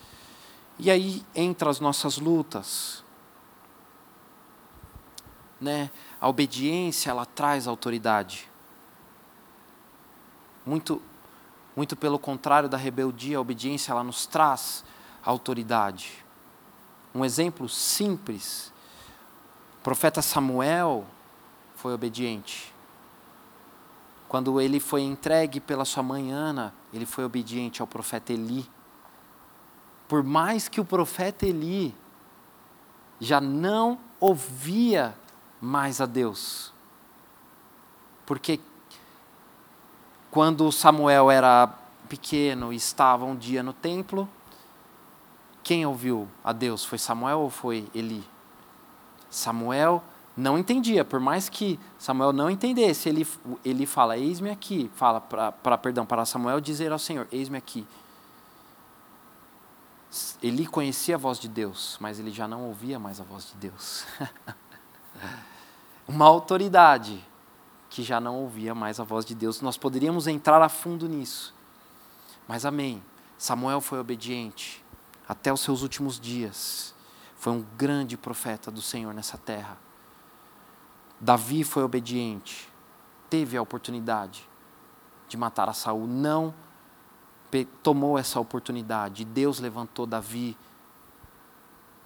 E 0.79 0.91
aí 0.91 1.25
entra 1.35 1.71
as 1.71 1.79
nossas 1.79 2.19
lutas. 2.19 3.05
Né? 5.61 5.91
A 6.21 6.29
obediência, 6.29 7.11
ela 7.11 7.25
traz 7.25 7.69
autoridade. 7.69 8.51
Muito 10.67 11.01
muito 11.77 11.97
pelo 11.97 12.19
contrário 12.19 12.69
da 12.69 12.77
rebeldia, 12.77 13.39
a 13.39 13.41
obediência 13.41 13.93
ela 13.93 14.03
nos 14.03 14.27
traz 14.27 14.85
autoridade. 15.25 16.25
Um 17.15 17.25
exemplo 17.25 17.69
simples. 17.69 18.73
O 19.79 19.83
profeta 19.83 20.21
Samuel 20.21 21.07
foi 21.75 21.95
obediente. 21.95 22.70
Quando 24.31 24.61
ele 24.61 24.79
foi 24.79 25.03
entregue 25.03 25.59
pela 25.59 25.85
sua 25.85 26.05
mãe 26.05 26.31
Ana, 26.31 26.73
ele 26.93 27.05
foi 27.05 27.25
obediente 27.25 27.81
ao 27.81 27.87
profeta 27.89 28.33
Eli. 28.33 28.65
Por 30.07 30.23
mais 30.23 30.69
que 30.69 30.81
o 30.81 30.85
profeta 30.85 31.45
Eli 31.45 31.93
já 33.19 33.41
não 33.41 33.99
ouvia 34.21 35.17
mais 35.61 36.01
a 36.01 36.07
Deus. 36.07 36.73
Porque 38.25 38.61
quando 40.31 40.71
Samuel 40.71 41.29
era 41.29 41.67
pequeno 42.09 42.73
e 42.73 42.77
estava 42.77 43.25
um 43.25 43.35
dia 43.35 43.65
no 43.65 43.73
templo, 43.73 44.29
quem 45.61 45.85
ouviu 45.85 46.29
a 46.45 46.53
Deus? 46.53 46.85
Foi 46.85 46.99
Samuel 46.99 47.41
ou 47.41 47.51
foi 47.51 47.91
Eli? 47.93 48.25
Samuel 49.29 50.01
não 50.41 50.59
entendia, 50.59 51.05
por 51.05 51.21
mais 51.21 51.49
que 51.49 51.79
Samuel 51.99 52.33
não 52.33 52.51
entendesse, 52.51 53.09
ele, 53.09 53.27
ele 53.65 53.85
fala, 53.85 54.17
eis-me 54.17 54.51
aqui, 54.51 54.91
fala 54.95 55.21
para, 55.21 55.79
perdão, 55.79 56.07
para 56.07 56.25
Samuel 56.25 56.61
dizer 56.61 56.91
ao 56.91 56.99
Senhor, 56.99 57.29
eis-me 57.31 57.59
aqui. 57.59 57.87
Ele 60.43 60.67
conhecia 60.67 61.15
a 61.15 61.19
voz 61.19 61.39
de 61.39 61.47
Deus, 61.47 61.97
mas 62.01 62.19
ele 62.19 62.31
já 62.31 62.49
não 62.49 62.67
ouvia 62.67 62.99
mais 62.99 63.21
a 63.21 63.25
voz 63.25 63.49
de 63.49 63.55
Deus. 63.57 64.07
Uma 66.09 66.27
autoridade 66.27 67.25
que 67.89 68.03
já 68.03 68.19
não 68.21 68.37
ouvia 68.37 68.75
mais 68.75 68.99
a 68.99 69.05
voz 69.05 69.25
de 69.25 69.35
Deus. 69.35 69.61
Nós 69.61 69.77
poderíamos 69.77 70.27
entrar 70.27 70.63
a 70.63 70.69
fundo 70.69 71.09
nisso. 71.09 71.55
Mas 72.49 72.65
amém. 72.65 73.03
Samuel 73.39 73.81
foi 73.81 74.01
obediente 74.01 74.85
até 75.29 75.53
os 75.53 75.61
seus 75.61 75.83
últimos 75.83 76.19
dias. 76.19 76.95
Foi 77.37 77.53
um 77.53 77.65
grande 77.77 78.17
profeta 78.17 78.71
do 78.71 78.83
Senhor 78.83 79.15
nessa 79.15 79.39
terra. 79.39 79.90
Davi 81.21 81.65
foi 81.65 81.83
obediente, 81.83 82.69
teve 83.29 83.57
a 83.57 83.63
oportunidade 83.63 84.49
de 85.29 85.37
matar 85.37 85.69
a 85.69 85.73
Saul, 85.73 86.07
não 86.07 86.55
tomou 87.83 88.17
essa 88.17 88.39
oportunidade. 88.39 89.25
Deus 89.25 89.59
levantou 89.59 90.07
Davi 90.07 90.57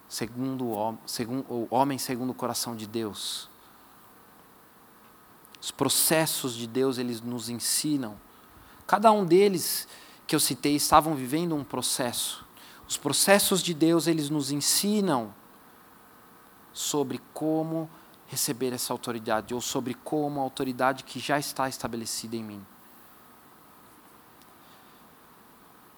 segundo 0.08 0.66
o, 0.66 0.98
segundo, 1.06 1.44
o 1.48 1.68
homem 1.70 1.98
segundo 1.98 2.30
o 2.30 2.34
coração 2.34 2.74
de 2.74 2.86
Deus. 2.86 3.48
Os 5.60 5.70
processos 5.70 6.54
de 6.54 6.66
Deus, 6.66 6.98
eles 6.98 7.20
nos 7.20 7.48
ensinam. 7.48 8.16
Cada 8.86 9.10
um 9.12 9.24
deles 9.24 9.88
que 10.26 10.34
eu 10.34 10.40
citei 10.40 10.76
estavam 10.76 11.14
vivendo 11.14 11.54
um 11.54 11.64
processo. 11.64 12.44
Os 12.86 12.96
processos 12.96 13.62
de 13.62 13.72
Deus, 13.72 14.06
eles 14.06 14.28
nos 14.28 14.50
ensinam 14.50 15.34
sobre 16.72 17.20
como 17.32 17.88
receber 18.28 18.72
essa 18.72 18.92
autoridade 18.92 19.54
ou 19.54 19.60
sobre 19.60 19.94
como 19.94 20.40
a 20.40 20.42
autoridade 20.42 21.04
que 21.04 21.18
já 21.18 21.38
está 21.38 21.68
estabelecida 21.68 22.36
em 22.36 22.42
mim. 22.42 22.66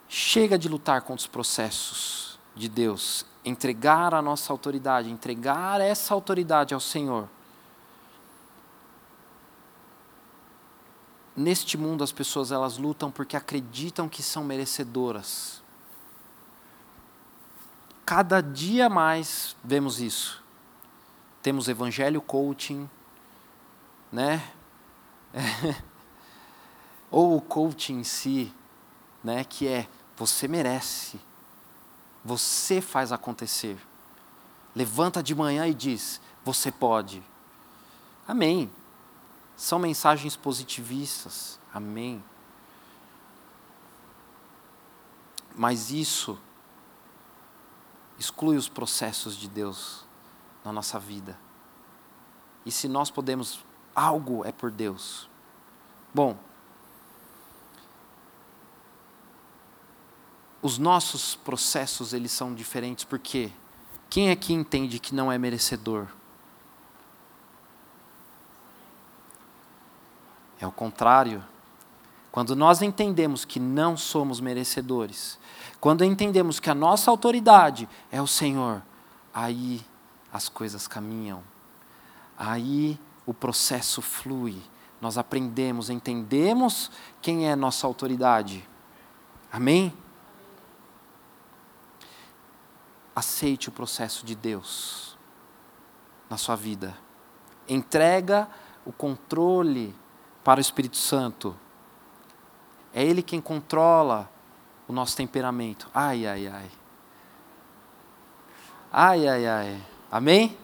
Chega 0.08 0.58
de 0.58 0.68
lutar 0.68 1.02
contra 1.02 1.22
os 1.22 1.26
processos 1.26 2.38
de 2.54 2.68
Deus, 2.68 3.26
entregar 3.44 4.14
a 4.14 4.22
nossa 4.22 4.52
autoridade, 4.52 5.10
entregar 5.10 5.80
essa 5.80 6.14
autoridade 6.14 6.72
ao 6.72 6.80
Senhor. 6.80 7.28
Neste 11.36 11.76
mundo 11.76 12.02
as 12.02 12.12
pessoas 12.12 12.50
elas 12.50 12.78
lutam 12.78 13.10
porque 13.10 13.36
acreditam 13.36 14.08
que 14.08 14.22
são 14.22 14.42
merecedoras. 14.42 15.62
cada 18.06 18.40
dia 18.40 18.88
mais 18.88 19.56
vemos 19.64 20.00
isso. 20.00 20.45
Temos 21.46 21.68
evangelho 21.68 22.20
coaching, 22.20 22.90
né? 24.10 24.52
Ou 27.08 27.36
o 27.36 27.40
coaching 27.40 28.00
em 28.00 28.02
si, 28.02 28.52
né, 29.22 29.44
que 29.44 29.68
é 29.68 29.88
você 30.16 30.48
merece. 30.48 31.20
Você 32.24 32.80
faz 32.80 33.12
acontecer. 33.12 33.78
Levanta 34.74 35.22
de 35.22 35.36
manhã 35.36 35.68
e 35.68 35.72
diz: 35.72 36.20
você 36.44 36.72
pode. 36.72 37.22
Amém. 38.26 38.68
São 39.56 39.78
mensagens 39.78 40.34
positivistas. 40.34 41.60
Amém. 41.72 42.24
Mas 45.54 45.92
isso 45.92 46.36
exclui 48.18 48.56
os 48.56 48.68
processos 48.68 49.36
de 49.36 49.48
Deus 49.48 50.05
na 50.66 50.72
nossa 50.72 50.98
vida. 50.98 51.38
E 52.64 52.72
se 52.72 52.88
nós 52.88 53.08
podemos, 53.08 53.64
algo 53.94 54.44
é 54.44 54.50
por 54.50 54.72
Deus. 54.72 55.30
Bom, 56.12 56.36
os 60.60 60.76
nossos 60.76 61.36
processos 61.36 62.12
eles 62.12 62.32
são 62.32 62.52
diferentes 62.52 63.04
porque 63.04 63.52
quem 64.10 64.30
aqui 64.30 64.52
entende 64.52 64.98
que 64.98 65.14
não 65.14 65.30
é 65.30 65.38
merecedor? 65.38 66.08
É 70.58 70.66
o 70.66 70.72
contrário. 70.72 71.44
Quando 72.32 72.56
nós 72.56 72.82
entendemos 72.82 73.44
que 73.44 73.60
não 73.60 73.96
somos 73.96 74.40
merecedores, 74.40 75.38
quando 75.80 76.04
entendemos 76.04 76.58
que 76.58 76.68
a 76.68 76.74
nossa 76.74 77.08
autoridade 77.08 77.88
é 78.10 78.20
o 78.20 78.26
Senhor, 78.26 78.82
aí 79.32 79.80
as 80.36 80.48
coisas 80.48 80.86
caminham. 80.86 81.42
Aí 82.36 82.98
o 83.24 83.34
processo 83.34 84.00
flui. 84.00 84.62
Nós 85.00 85.18
aprendemos, 85.18 85.90
entendemos 85.90 86.90
quem 87.20 87.48
é 87.48 87.56
nossa 87.56 87.86
autoridade. 87.86 88.68
Amém? 89.52 89.92
aceite 93.16 93.70
o 93.70 93.72
processo 93.72 94.26
de 94.26 94.34
Deus 94.34 95.16
na 96.28 96.36
sua 96.36 96.54
vida. 96.54 96.94
Entrega 97.66 98.46
o 98.84 98.92
controle 98.92 99.94
para 100.44 100.58
o 100.58 100.60
Espírito 100.60 100.98
Santo. 100.98 101.56
É 102.92 103.02
Ele 103.02 103.22
quem 103.22 103.40
controla 103.40 104.30
o 104.86 104.92
nosso 104.92 105.16
temperamento. 105.16 105.88
Ai, 105.94 106.26
ai, 106.26 106.46
ai. 106.46 106.70
Ai, 108.92 109.26
ai, 109.26 109.46
ai. 109.46 109.82
Amém? 110.10 110.56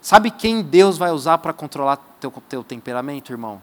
Sabe 0.00 0.30
quem 0.30 0.62
Deus 0.62 0.98
vai 0.98 1.10
usar 1.10 1.38
para 1.38 1.52
controlar 1.52 1.96
teu, 2.20 2.30
teu 2.48 2.64
temperamento, 2.64 3.32
irmão? 3.32 3.62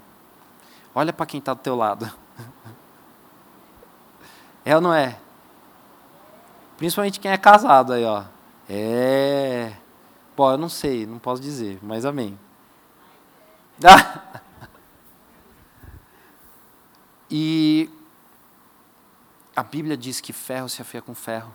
Olha 0.95 1.13
para 1.13 1.25
quem 1.25 1.39
está 1.39 1.53
do 1.53 1.62
teu 1.62 1.75
lado. 1.75 2.12
É 4.65 4.75
ou 4.75 4.81
não 4.81 4.93
é? 4.93 5.17
Principalmente 6.77 7.19
quem 7.19 7.31
é 7.31 7.38
casado 7.38 7.93
aí, 7.93 8.05
ó. 8.05 8.23
É. 8.69 9.73
Bom, 10.38 10.51
eu 10.51 10.57
não 10.57 10.69
sei, 10.69 11.07
não 11.07 11.17
posso 11.17 11.41
dizer, 11.41 11.79
mas 11.81 12.05
amém. 12.05 12.38
e 17.31 17.89
a 19.55 19.63
Bíblia 19.63 19.97
diz 19.97 20.21
que 20.21 20.31
ferro 20.31 20.69
se 20.69 20.81
afia 20.81 21.01
com 21.01 21.15
ferro. 21.15 21.53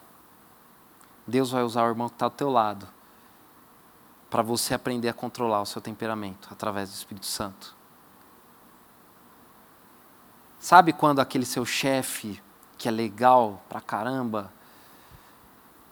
Deus 1.27 1.51
vai 1.51 1.63
usar 1.63 1.85
o 1.85 1.89
irmão 1.89 2.09
que 2.09 2.15
está 2.15 2.29
do 2.29 2.35
teu 2.35 2.51
lado 2.51 2.87
para 4.29 4.43
você 4.43 4.75
aprender 4.75 5.09
a 5.09 5.15
controlar 5.15 5.63
o 5.63 5.67
seu 5.67 5.81
temperamento 5.81 6.49
através 6.51 6.91
do 6.91 6.95
Espírito 6.95 7.27
Santo. 7.27 7.75
Sabe 10.59 10.93
quando 10.93 11.21
aquele 11.21 11.45
seu 11.45 11.65
chefe, 11.65 12.43
que 12.79 12.89
é 12.89 12.91
legal 12.91 13.63
pra 13.69 13.81
caramba, 13.81 14.53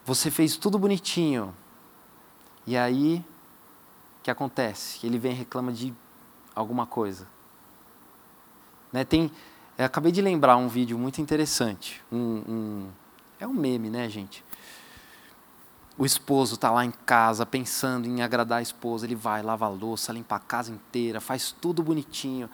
você 0.05 0.31
fez 0.31 0.57
tudo 0.57 0.79
bonitinho. 0.79 1.55
E 2.66 2.77
aí, 2.77 3.25
o 4.18 4.23
que 4.23 4.31
acontece? 4.31 5.07
Ele 5.07 5.18
vem 5.18 5.33
e 5.33 5.35
reclama 5.35 5.73
de 5.73 5.95
alguma 6.55 6.87
coisa. 6.87 7.27
Né, 8.92 9.05
tem, 9.05 9.31
acabei 9.79 10.12
de 10.12 10.21
lembrar 10.21 10.57
um 10.57 10.68
vídeo 10.68 10.99
muito 10.99 11.21
interessante. 11.21 12.03
Um, 12.11 12.18
um, 12.18 12.90
é 13.38 13.47
um 13.47 13.53
meme, 13.53 13.88
né, 13.88 14.09
gente? 14.09 14.45
O 15.98 16.07
esposo 16.07 16.55
está 16.55 16.70
lá 16.70 16.85
em 16.85 16.90
casa 16.90 17.44
pensando 17.44 18.07
em 18.07 18.22
agradar 18.22 18.59
a 18.59 18.62
esposa. 18.62 19.05
Ele 19.05 19.14
vai, 19.14 19.42
lava 19.42 19.66
a 19.66 19.68
louça, 19.68 20.12
limpa 20.12 20.37
a 20.37 20.38
casa 20.38 20.72
inteira, 20.72 21.20
faz 21.20 21.52
tudo 21.52 21.83
bonitinho. 21.83 22.48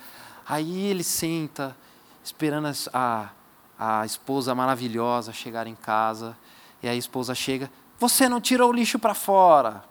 Aí 0.46 0.86
ele 0.86 1.04
senta, 1.04 1.76
esperando 2.24 2.68
a, 2.92 3.30
a 3.78 4.04
esposa 4.04 4.54
maravilhosa 4.54 5.32
chegar 5.32 5.66
em 5.66 5.76
casa. 5.76 6.36
E 6.82 6.88
a 6.88 6.94
esposa 6.94 7.34
chega: 7.34 7.70
Você 7.98 8.28
não 8.28 8.40
tirou 8.40 8.70
o 8.70 8.72
lixo 8.72 8.98
para 8.98 9.14
fora. 9.14 9.84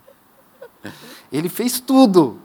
ele 1.30 1.48
fez 1.48 1.78
tudo. 1.78 2.40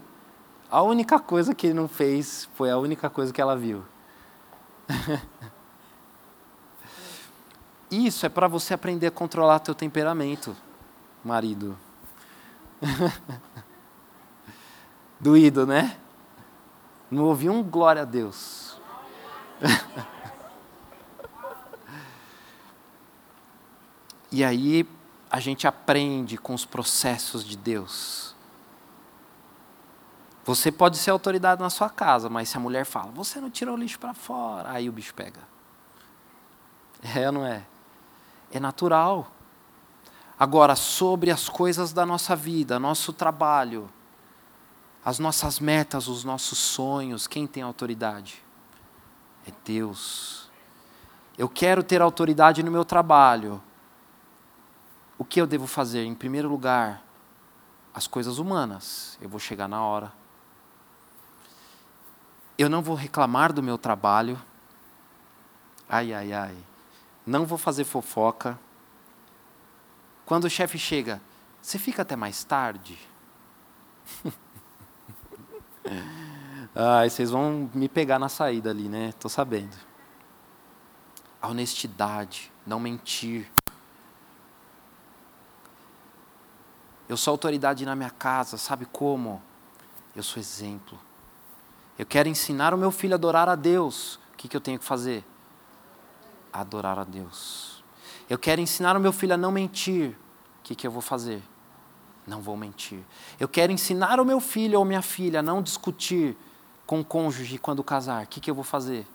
A 0.70 0.82
única 0.82 1.20
coisa 1.20 1.56
que 1.56 1.68
ele 1.68 1.74
não 1.74 1.88
fez 1.88 2.48
foi 2.54 2.70
a 2.70 2.78
única 2.78 3.10
coisa 3.10 3.34
que 3.34 3.42
ela 3.42 3.58
viu. 3.58 3.84
Isso 7.92 8.26
é 8.26 8.30
para 8.30 8.48
você 8.48 8.74
aprender 8.74 9.08
a 9.08 9.12
controlar 9.12 9.60
teu 9.60 9.76
temperamento, 9.76 10.56
marido. 11.24 11.78
Doído, 15.20 15.68
né? 15.68 16.00
Não 17.12 17.26
ouvi 17.26 17.50
um 17.50 17.62
glória 17.62 18.04
a 18.04 18.06
Deus. 18.06 18.80
E 24.34 24.46
aí 24.46 24.88
a 25.30 25.42
gente 25.42 25.68
aprende 25.68 26.38
com 26.38 26.54
os 26.54 26.64
processos 26.64 27.44
de 27.44 27.58
Deus. 27.58 28.34
Você 30.46 30.72
pode 30.72 30.98
ser 30.98 31.12
autoridade 31.12 31.62
na 31.62 31.70
sua 31.70 31.90
casa, 31.90 32.30
mas 32.30 32.48
se 32.48 32.56
a 32.56 32.60
mulher 32.60 32.86
fala, 32.86 33.12
você 33.12 33.42
não 33.42 33.50
tirou 33.50 33.76
o 33.76 33.78
lixo 33.78 34.00
para 34.00 34.14
fora, 34.14 34.72
aí 34.72 34.88
o 34.88 34.92
bicho 34.92 35.14
pega. 35.14 35.42
É 37.16 37.28
ou 37.28 37.34
não 37.34 37.46
é? 37.46 37.64
É 38.52 38.60
natural. 38.60 39.32
Agora, 40.38 40.76
sobre 40.76 41.32
as 41.32 41.48
coisas 41.48 41.94
da 41.94 42.06
nossa 42.06 42.36
vida, 42.36 42.80
nosso 42.80 43.14
trabalho, 43.14 43.90
as 45.04 45.20
nossas 45.20 45.60
metas, 45.60 46.08
os 46.08 46.24
nossos 46.24 46.58
sonhos, 46.58 47.28
quem 47.28 47.48
tem 47.48 47.64
autoridade? 47.64 48.44
É 49.48 49.52
Deus. 49.64 50.50
Eu 51.38 51.48
quero 51.48 51.84
ter 51.84 52.02
autoridade 52.02 52.62
no 52.62 52.72
meu 52.72 52.86
trabalho, 52.86 53.62
o 55.18 55.24
que 55.24 55.40
eu 55.40 55.46
devo 55.46 55.68
fazer? 55.68 56.04
Em 56.04 56.16
primeiro 56.16 56.50
lugar, 56.50 57.04
as 57.94 58.08
coisas 58.08 58.40
humanas. 58.40 59.18
Eu 59.22 59.30
vou 59.30 59.40
chegar 59.40 59.68
na 59.68 59.84
hora. 59.84 60.12
Eu 62.58 62.70
não 62.70 62.82
vou 62.82 62.96
reclamar 62.96 63.54
do 63.54 63.62
meu 63.62 63.78
trabalho. 63.78 64.42
Ai, 65.88 66.14
ai, 66.14 66.34
ai. 66.34 66.58
Não 67.26 67.46
vou 67.46 67.58
fazer 67.58 67.84
fofoca. 67.84 68.60
Quando 70.26 70.46
o 70.46 70.50
chefe 70.50 70.78
chega, 70.78 71.22
você 71.62 71.78
fica 71.78 72.02
até 72.02 72.16
mais 72.16 72.44
tarde? 72.44 72.98
Ai, 76.74 77.10
vocês 77.10 77.30
vão 77.30 77.70
me 77.74 77.90
pegar 77.90 78.18
na 78.18 78.30
saída 78.30 78.70
ali, 78.70 78.88
né? 78.88 79.10
Estou 79.10 79.30
sabendo. 79.30 79.76
A 81.42 81.50
honestidade, 81.50 82.52
não 82.66 82.80
mentir. 82.80 83.52
Eu 87.10 87.18
sou 87.18 87.34
autoridade 87.34 87.86
na 87.86 87.96
minha 87.96 88.10
casa, 88.10 88.58
sabe 88.58 88.86
como? 88.86 89.42
Eu 90.16 90.24
sou 90.24 90.40
exemplo. 90.40 90.98
Eu 92.00 92.06
quero 92.06 92.30
ensinar 92.30 92.74
o 92.74 92.78
meu 92.78 92.90
filho 92.90 93.14
a 93.14 93.16
adorar 93.16 93.50
a 93.50 93.56
Deus. 93.56 94.16
O 94.34 94.38
que, 94.38 94.48
que 94.48 94.56
eu 94.56 94.62
tenho 94.62 94.80
que 94.80 94.86
fazer? 94.86 95.26
Adorar 96.52 97.00
a 97.00 97.04
Deus. 97.04 97.84
Eu 98.30 98.38
quero 98.38 98.62
ensinar 98.62 98.96
o 98.96 99.00
meu 99.00 99.12
filho 99.12 99.34
a 99.34 99.38
não 99.38 99.52
mentir. 99.52 100.12
O 100.60 100.64
que, 100.64 100.76
que 100.76 100.88
eu 100.88 100.92
vou 100.92 101.02
fazer? 101.02 101.42
Não 102.26 102.42
vou 102.42 102.56
mentir. 102.56 103.00
Eu 103.40 103.48
quero 103.48 103.72
ensinar 103.72 104.20
o 104.20 104.26
meu 104.26 104.40
filho 104.40 104.80
ou 104.80 104.86
minha 104.86 105.02
filha 105.02 105.40
a 105.40 105.44
não 105.44 105.62
discutir 105.62 106.38
com 106.86 107.00
o 107.00 107.06
cônjuge 107.06 107.58
quando 107.58 107.84
casar. 107.84 108.24
O 108.24 108.28
que, 108.28 108.40
que 108.40 108.50
eu 108.50 108.56
vou 108.56 108.64
fazer? 108.64 109.08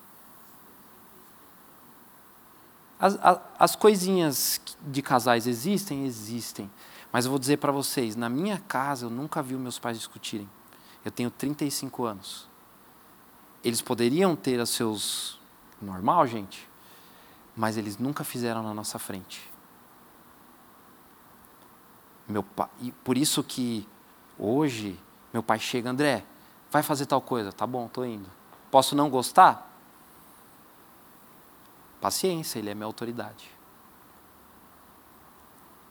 As, 2.99 3.18
as, 3.22 3.41
as 3.59 3.76
coisinhas 3.76 4.61
de 4.82 5.03
casais 5.03 5.47
existem? 5.47 6.05
Existem. 6.05 6.70
Mas 7.12 7.24
eu 7.24 7.30
vou 7.30 7.39
dizer 7.39 7.59
para 7.59 7.72
vocês, 7.72 8.16
na 8.16 8.28
minha 8.28 8.59
casa 8.59 9.07
eu 9.07 9.11
nunca 9.11 9.43
vi 9.43 9.55
meus 9.55 9.78
pais 9.78 9.99
discutirem. 9.99 10.49
Eu 11.05 11.11
tenho 11.11 11.30
35 11.30 12.05
anos. 12.05 12.49
Eles 13.62 13.80
poderiam 13.80 14.34
ter 14.34 14.61
os 14.61 14.70
seus 14.70 15.39
normal, 15.80 16.26
gente, 16.26 16.68
mas 17.57 17.77
eles 17.77 17.97
nunca 17.97 18.23
fizeram 18.23 18.63
na 18.63 18.75
nossa 18.75 18.99
frente. 18.99 19.51
Meu 22.29 22.43
pai, 22.43 22.69
e 22.81 22.93
por 22.93 23.17
isso 23.17 23.43
que 23.43 23.89
hoje 24.39 25.01
meu 25.33 25.43
pai 25.43 25.59
chega, 25.59 25.91
André, 25.91 26.25
vai 26.71 26.83
fazer 26.83 27.07
tal 27.07 27.21
coisa, 27.21 27.53
tá 27.53 27.67
bom, 27.67 27.89
tô 27.89 28.05
indo. 28.05 28.29
Posso 28.71 28.95
não 28.95 29.09
gostar? 29.09 29.71
Paciência, 32.01 32.59
ele 32.59 32.71
é 32.71 32.75
minha 32.75 32.87
autoridade. 32.87 33.51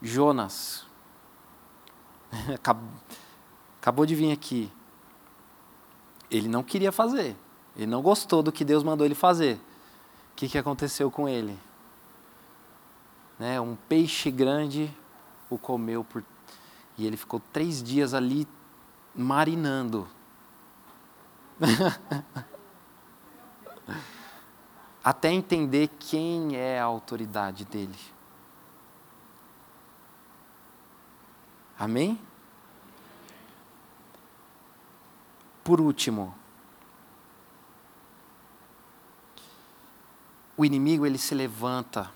Jonas, 0.01 0.85
acabou 3.79 4.05
de 4.05 4.15
vir 4.15 4.31
aqui. 4.31 4.71
Ele 6.29 6.47
não 6.47 6.63
queria 6.63 6.91
fazer, 6.91 7.35
ele 7.75 7.87
não 7.87 8.01
gostou 8.01 8.43
do 8.43 8.51
que 8.51 8.65
Deus 8.65 8.83
mandou 8.83 9.05
ele 9.05 9.15
fazer. 9.15 9.59
O 10.35 10.37
que, 10.37 10.49
que 10.49 10.57
aconteceu 10.57 11.09
com 11.09 11.29
ele? 11.29 11.57
Né, 13.39 13.57
um 13.61 13.73
peixe 13.87 14.29
grande 14.29 14.93
o 15.49 15.57
comeu 15.57 16.03
por. 16.03 16.25
E 16.97 17.07
ele 17.07 17.15
ficou 17.15 17.41
três 17.53 17.81
dias 17.81 18.13
ali 18.13 18.45
marinando. 19.15 20.05
Até 25.01 25.31
entender 25.31 25.89
quem 25.97 26.57
é 26.57 26.81
a 26.81 26.83
autoridade 26.83 27.63
dele. 27.63 27.97
Amém? 31.79 32.19
Por 35.63 35.79
último, 35.79 36.35
o 40.57 40.63
inimigo 40.63 41.05
ele 41.05 41.17
se 41.17 41.35
levanta 41.35 42.11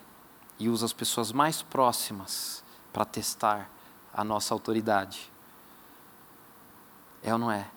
e 0.58 0.70
usa 0.70 0.86
as 0.86 0.94
pessoas 0.94 1.32
mais 1.32 1.62
próximas 1.62 2.64
para 2.94 3.06
testar 3.06 3.70
a 4.14 4.24
nossa 4.24 4.54
autoridade. 4.54 5.32
É 7.22 7.34
ou 7.34 7.40
não 7.40 7.52
é? 7.52 7.70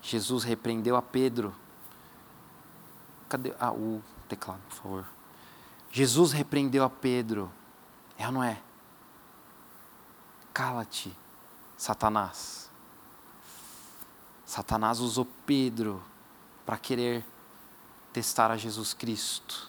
Jesus 0.00 0.44
repreendeu 0.44 0.96
a 0.96 1.02
Pedro. 1.02 1.54
Cadê 3.28 3.54
ah, 3.60 3.72
o 3.72 4.02
teclado, 4.28 4.60
por 4.68 4.76
favor? 4.76 5.06
Jesus 5.90 6.32
repreendeu 6.32 6.84
a 6.84 6.90
Pedro. 6.90 7.52
É 8.16 8.26
ou 8.26 8.32
não 8.32 8.42
é? 8.42 8.60
Cala-te, 10.52 11.16
Satanás. 11.76 12.70
Satanás 14.44 14.98
usou 14.98 15.26
Pedro 15.46 16.02
para 16.64 16.78
querer 16.78 17.24
testar 18.12 18.50
a 18.50 18.56
Jesus 18.56 18.94
Cristo. 18.94 19.68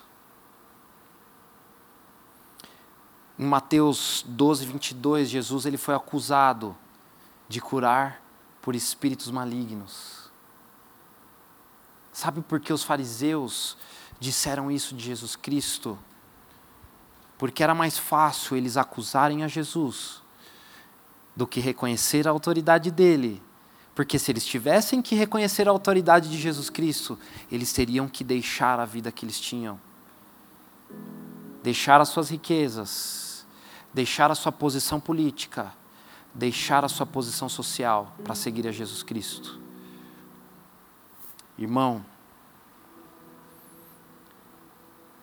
Em 3.37 3.45
Mateus 3.45 4.23
12, 4.27 4.65
22, 4.65 5.29
Jesus 5.29 5.65
ele 5.65 5.77
foi 5.77 5.95
acusado 5.95 6.75
de 7.47 7.61
curar 7.61 8.21
por 8.61 8.75
espíritos 8.75 9.31
malignos. 9.31 10.29
Sabe 12.11 12.41
por 12.41 12.59
que 12.59 12.73
os 12.73 12.83
fariseus 12.83 13.77
disseram 14.19 14.69
isso 14.69 14.93
de 14.93 15.05
Jesus 15.05 15.35
Cristo? 15.37 15.97
Porque 17.37 17.63
era 17.63 17.73
mais 17.73 17.97
fácil 17.97 18.57
eles 18.57 18.75
acusarem 18.75 19.43
a 19.43 19.47
Jesus 19.47 20.21
do 21.33 21.47
que 21.47 21.61
reconhecer 21.61 22.27
a 22.27 22.31
autoridade 22.31 22.91
dele. 22.91 23.41
Porque 23.95 24.17
se 24.17 24.31
eles 24.31 24.45
tivessem 24.45 25.01
que 25.01 25.15
reconhecer 25.15 25.67
a 25.67 25.71
autoridade 25.71 26.29
de 26.29 26.37
Jesus 26.37 26.69
Cristo, 26.69 27.19
eles 27.51 27.73
teriam 27.73 28.07
que 28.07 28.23
deixar 28.23 28.79
a 28.79 28.85
vida 28.85 29.11
que 29.11 29.25
eles 29.25 29.39
tinham. 29.39 29.79
Deixar 31.61 31.99
as 31.99 32.09
suas 32.09 32.29
riquezas, 32.29 33.45
deixar 33.93 34.31
a 34.31 34.35
sua 34.35 34.51
posição 34.51 34.99
política, 34.99 35.73
deixar 36.33 36.85
a 36.85 36.89
sua 36.89 37.05
posição 37.05 37.49
social 37.49 38.15
para 38.23 38.35
seguir 38.35 38.67
a 38.67 38.71
Jesus 38.71 39.03
Cristo. 39.03 39.59
Irmão, 41.57 42.05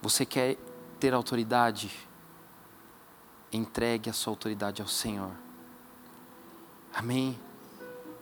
você 0.02 0.26
quer 0.26 0.56
ter 1.00 1.14
autoridade? 1.14 1.90
Entregue 3.50 4.10
a 4.10 4.12
sua 4.12 4.32
autoridade 4.32 4.82
ao 4.82 4.88
Senhor. 4.88 5.32
Amém? 6.92 7.38